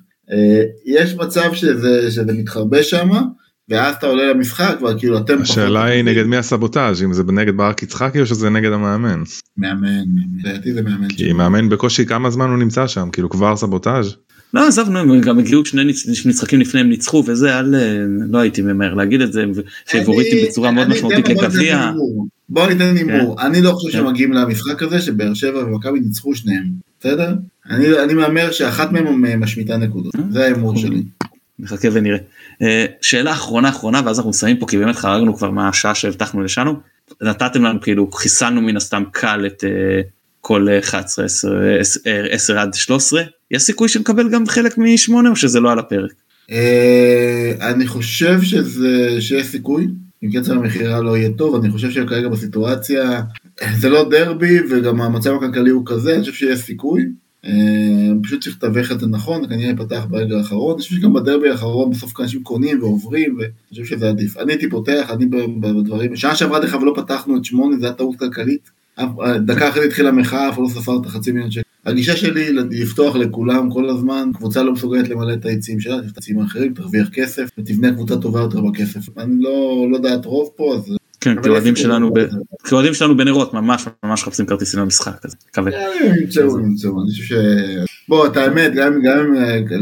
[0.85, 3.09] יש מצב שזה, שזה מתחרבש שם,
[3.70, 5.41] ואז אתה עולה למשחק וכאילו אתם...
[5.41, 9.24] השאלה היא נגד מי הסבוטאז' אם זה נגד ברק יצחקי או שזה נגד המאמן.
[9.57, 10.03] מאמן,
[10.43, 11.07] לדעתי זה מאמן.
[11.07, 14.15] כי מאמן בקושי כמה זמן הוא נמצא שם כאילו כבר סבוטאז'.
[14.53, 15.93] לא עזוב נו הם גם הגיעו שני
[16.26, 17.76] משחקים לפני הם ניצחו וזה אל
[18.32, 19.45] לא הייתי ממהר להגיד את זה
[19.89, 21.91] פייבוריטים בצורה מאוד משמעותית לגביע.
[22.49, 26.65] בוא ניתן הימור אני לא חושב שמגיעים למשחק הזה שבאר שבע ומכבי ניצחו שניהם
[26.99, 27.36] בסדר
[28.03, 30.22] אני מהמר שאחת מהם משמיטה נקודות אה?
[30.30, 31.03] זה ההימור שלי.
[31.59, 32.17] נחכה ונראה.
[32.61, 36.73] אה, שאלה אחרונה אחרונה ואז אנחנו מסיימים פה כי באמת חרגנו כבר מהשעה שהבטחנו לשנו.
[37.21, 40.07] נתתם לנו כאילו חיסלנו מן הסתם קל את uh,
[40.41, 41.25] כל 11
[41.79, 41.99] 10,
[42.31, 46.11] 10 עד 13 יש סיכוי שנקבל גם חלק משמונה או שזה לא על הפרק.
[46.47, 46.53] Uh,
[47.61, 49.87] אני חושב שזה שיש סיכוי
[50.23, 53.21] אם קצב המכירה לא יהיה טוב, אני חושב שכרגע בסיטואציה,
[53.79, 57.05] זה לא דרבי וגם המצב הכלכלי הוא כזה, אני חושב שיש סיכוי.
[57.47, 60.73] אה, פשוט צריך לתווך את זה נכון, כנראה ייפתח ברגע האחרון.
[60.73, 64.37] אני חושב שגם בדרבי האחרון בסוף אנשים קונים ועוברים, ואני חושב שזה עדיף.
[64.37, 65.25] אני הייתי פותח, אני
[65.59, 68.71] בדברים, שעה שעברה דרך אגב לא פתחנו את שמונה, זה היה טעות כלכלית.
[69.45, 71.67] דקה אחרי התחילה המחאה, אף לא ספרת חצי מיליון שקל.
[71.85, 76.39] הגישה שלי לפתוח לכולם כל הזמן, קבוצה לא מסוגלת למלא את העצים שלה, תפתח עצים
[76.39, 79.17] האחרים, תרוויח כסף, ותבנה קבוצה טובה יותר בכסף.
[79.17, 80.96] אני לא, לא דעת רוב פה, אז...
[81.22, 82.13] כן, כאוהדים שלנו,
[82.63, 85.72] כאוהדים שלנו בנרות ממש ממש מחפשים כרטיסים למשחק הזה, מקווה.
[86.22, 87.34] ימצאו, ימצאו, אני חושב ש...
[88.09, 89.34] בוא, את האמת, גם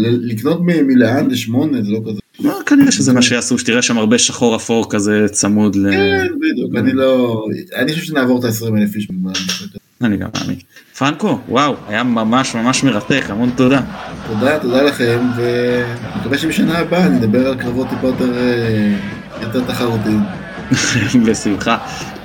[0.01, 2.19] לקנות מלאן זה שמונה, זה לא כזה.
[2.39, 5.91] לא, כנראה שזה מה שיעשו, שתראה שם הרבה שחור אפור כזה צמוד ל...
[5.91, 7.45] כן, בדיוק, אני לא...
[7.75, 9.07] אני חושב שנעבור את ה-20 אלף איש.
[10.01, 10.57] אני גם מאמין.
[10.97, 13.81] פרנקו, וואו, היה ממש ממש מרתק, המון תודה.
[14.27, 18.33] תודה, תודה לכם, ומקווה שבשנה הבאה נדבר על קרבות טיפה יותר,
[19.41, 20.19] יותר תחרותיים.
[21.25, 21.77] בשמחה.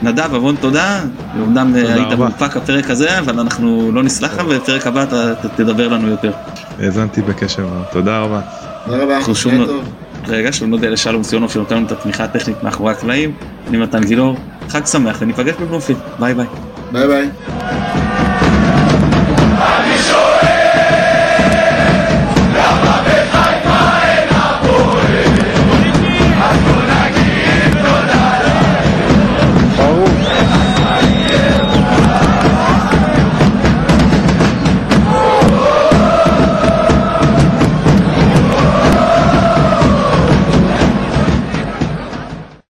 [0.02, 1.00] נדב, המון תודה,
[1.36, 6.08] אמנם היית מופק הפרק הזה, אבל אנחנו לא נסלח לך, ובפרק הבא אתה תדבר לנו
[6.08, 6.32] יותר.
[6.78, 8.40] האזנתי בקשב, תודה רבה.
[8.84, 9.84] תודה רבה, שיהיה טוב.
[10.28, 13.32] רגע, שלום נודה לשלום ציונוב שנותן לנו את התמיכה הטכנית מאחורי הקלעים.
[13.68, 14.36] אני מתן גילאור,
[14.68, 16.46] חג שמח וניפגש בבלומפילד, ביי ביי.
[16.92, 17.28] ביי ביי.